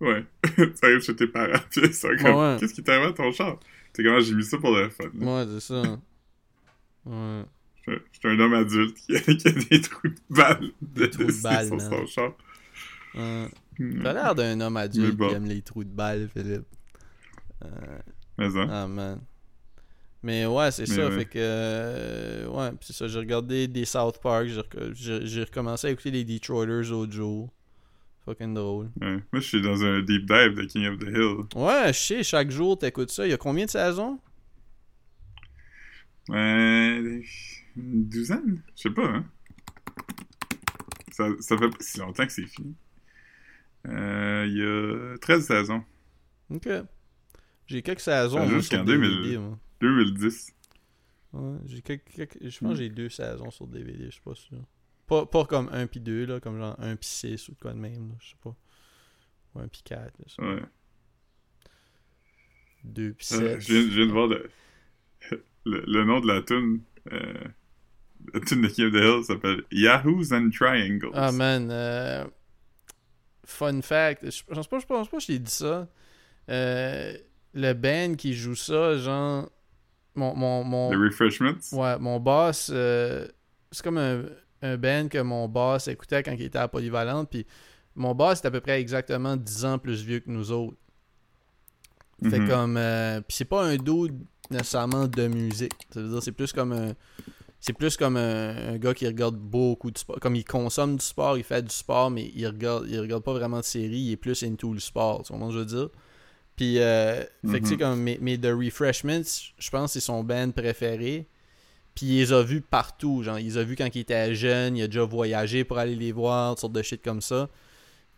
[0.00, 0.24] Ouais.
[0.74, 3.58] ça arrive chez tes parents, ils sont comme, Ouais, qu'est-ce qui t'arrive à ton char?
[3.92, 5.04] T'es comment j'ai mis ça pour le fun.
[5.18, 5.26] là.
[5.44, 5.82] Ouais, c'est ça.
[7.06, 7.42] Ouais.
[7.86, 11.24] Suis un homme adulte qui a, qui a des trous de balles de Des trous
[11.24, 11.90] de balles, sur man.
[11.90, 12.32] son char.
[13.14, 13.48] Ouais.
[13.78, 14.02] Mm.
[14.02, 15.28] T'as l'air d'un homme adulte bon.
[15.28, 16.64] qui aime les trous de balles, Philippe.
[17.64, 17.98] Euh,
[18.38, 18.68] Mais hein?
[18.70, 19.20] ah, man.
[20.22, 21.08] Mais ouais, c'est ça.
[21.08, 21.18] ouais.
[21.18, 21.38] Fait que.
[21.38, 23.06] euh, ouais, pis c'est ça.
[23.06, 24.48] J'ai regardé des South Park.
[24.94, 27.50] J'ai recommencé à écouter les Detroiters l'autre jour.
[28.26, 28.90] Fucking drôle.
[29.00, 29.14] Ouais.
[29.32, 31.46] Moi, je suis dans un deep dive de King of the Hill.
[31.54, 33.26] Ouais, je sais, chaque jour t'écoutes ça.
[33.26, 34.18] Il y a combien de saisons?
[36.28, 37.22] Ouais,
[37.76, 38.62] une douzaine?
[38.74, 39.24] Je sais pas, hein.
[41.12, 42.74] Ça, ça fait pas si longtemps que c'est fini.
[43.86, 44.62] Euh, Il y
[45.14, 45.84] a 13 saisons.
[46.50, 46.68] Ok.
[47.68, 48.46] J'ai quelques saisons.
[48.48, 49.38] Jusqu'en DVD, 2000.
[49.38, 49.58] moi.
[49.80, 50.12] 2010.
[50.20, 50.52] 2010.
[51.32, 54.34] Ouais, j'ai quelques, quelques- Je pense que j'ai deux saisons sur DVD, je suis pas
[54.34, 54.58] sûr.
[55.06, 57.72] Pas, pas comme 1 puis 2, là, comme genre 1 puis 6 ou de quoi
[57.72, 58.54] de même, là, je sais pas.
[59.54, 60.00] Ou 1 puis 4,
[60.40, 60.54] là.
[60.54, 60.62] Ouais.
[62.84, 63.60] 2 puis Euh, 7.
[63.60, 64.50] je, viens, je viens de voir le,
[65.64, 66.80] le, le nom de la tune.
[67.12, 67.44] Euh,
[68.34, 71.10] la tune de the Hill s'appelle Yahoos and Triangles.
[71.14, 72.24] Ah man, euh,
[73.44, 75.88] fun fact, je pense pas, je pense pas que je t'ai dit ça.
[76.48, 77.16] Euh,
[77.54, 79.50] le band qui joue ça, genre,
[80.14, 81.72] mon, mon, mon, The Refreshments?
[81.72, 83.26] ouais, mon boss, euh,
[83.70, 84.24] c'est comme un,
[84.62, 87.46] un band que mon boss écoutait quand il était à Polyvalente, puis
[87.94, 90.76] mon boss est à peu près exactement 10 ans plus vieux que nous autres.
[92.30, 92.48] Fait Mhm.
[92.48, 94.16] comme, euh, puis c'est pas un dude
[94.50, 95.72] nécessairement de musique.
[95.92, 96.94] Ça veut dire c'est plus comme un,
[97.60, 100.18] c'est plus comme un, un gars qui regarde beaucoup de sport.
[100.20, 103.34] Comme il consomme du sport, il fait du sport, mais il regarde, il regarde pas
[103.34, 103.98] vraiment de séries.
[103.98, 105.24] Il est plus into le sport.
[105.24, 105.88] Tu comprends ce que je veux dire?
[106.56, 107.78] Puis, euh, fait que tu sais Mhm.
[107.80, 111.28] comme mais, mais The Refreshments, je pense que c'est son band préféré.
[111.96, 113.22] Puis il les a vus partout.
[113.24, 114.76] Genre, il les a vus quand il était jeune.
[114.76, 117.48] Il a déjà voyagé pour aller les voir, toutes sortes de shit comme ça.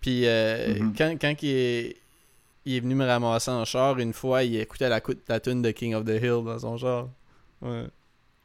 [0.01, 0.95] Puis euh, Mhm.
[0.99, 1.97] quand, quand il, est,
[2.67, 5.71] il est venu me ramasser en char, une fois, il écoutait la, la tune de
[5.71, 7.09] King of the Hill dans son char.
[7.63, 7.87] Ouais.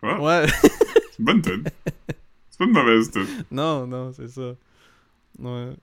[0.04, 0.18] Ouais.
[0.20, 0.46] Ouais.
[0.48, 1.64] C'est une bonne tune.
[2.50, 3.28] c'est pas une mauvaise tune.
[3.52, 4.54] non, non, c'est ça.
[5.40, 5.74] Ouais.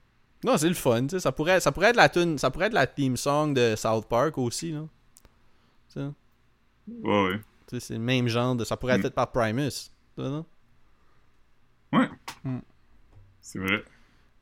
[0.45, 1.21] Non, c'est le fun, tu sais.
[1.21, 4.07] Ça pourrait, ça pourrait être la tune, ça pourrait être la theme song de South
[4.09, 4.85] Park aussi, là.
[5.93, 6.07] Tu sais?
[7.03, 7.41] Ouais, ouais.
[7.79, 8.65] C'est le même genre de.
[8.65, 9.03] Ça pourrait être Mm.
[9.05, 9.91] fait par Primus.
[10.17, 10.47] Vois, non?
[13.41, 13.83] C'est vrai.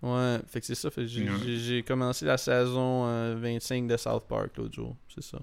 [0.02, 0.88] Ouais, fait que c'est ça.
[0.96, 1.28] J'ai,
[1.76, 1.82] ouais.
[1.82, 4.96] commencé la saison euh, 25 de South Park l'autre jour.
[5.12, 5.38] C'est ça.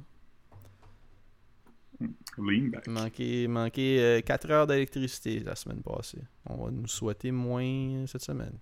[2.37, 2.87] Lean back.
[2.87, 6.21] Manqué, manqué 4 heures d'électricité la semaine passée.
[6.45, 8.57] On va nous souhaiter moins euh, cette semaine.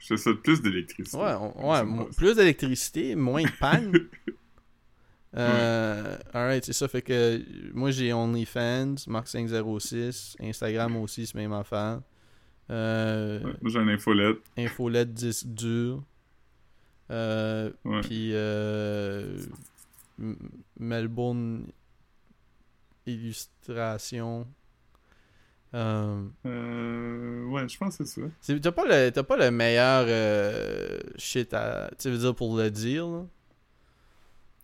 [0.00, 1.16] Je te souhaite plus d'électricité.
[1.16, 3.92] Ouais, on- ouais plus d'électricité, moins de panne.
[5.36, 6.88] euh, Alright, c'est ça.
[6.88, 7.42] Fait que
[7.74, 12.00] moi j'ai OnlyFans, Mark506, Instagram aussi, c'est même affaire.
[12.70, 14.38] Euh, Ouais, Moi, j'ai un infolette.
[14.58, 16.02] Infolette disque dur.
[17.10, 18.00] Euh, Ouais.
[18.00, 19.38] Puis euh,
[20.78, 21.66] Melbourne
[23.06, 24.46] Illustration.
[25.74, 28.58] Euh, ouais, je pense que c'est ça.
[28.60, 30.06] T'as pas, le- pas le meilleur
[31.16, 31.90] shit à.
[31.98, 33.26] Tu veux dire pour le dire, là?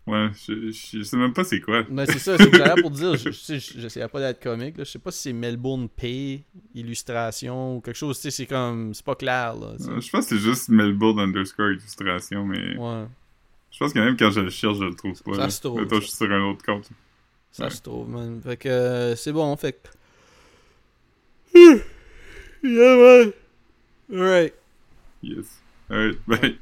[0.05, 1.83] Ouais, je, je, je sais même pas c'est quoi.
[1.89, 4.41] Mais c'est ça, c'est que j'allais pour dire, je, je, sais, je- j'essayais pas d'être
[4.43, 4.83] comique, là.
[4.83, 6.43] Je sais pas si c'est Melbourne P,
[6.75, 8.93] illustration ou quelque chose, tu sais, c'est comme.
[8.93, 9.75] C'est pas clair, là.
[9.77, 9.89] tu sais.
[9.89, 13.05] Euh, je pense que c'est juste Melbourne underscore illustration, mais Ouais,
[13.71, 15.35] je pense que même quand je le cherche, je le trouve pas.
[15.35, 15.49] Ça là.
[15.49, 15.87] se trouve.
[15.89, 16.89] Je suis sur un autre compte.
[17.51, 17.69] ça Ouais.
[17.69, 18.41] se trouve, man.
[18.43, 19.87] Fait que euh, c'est bon, fait que.
[22.61, 23.33] Yeah, man.
[24.11, 24.53] Alright.
[25.21, 25.45] Yes.
[25.89, 26.57] Alright, bye.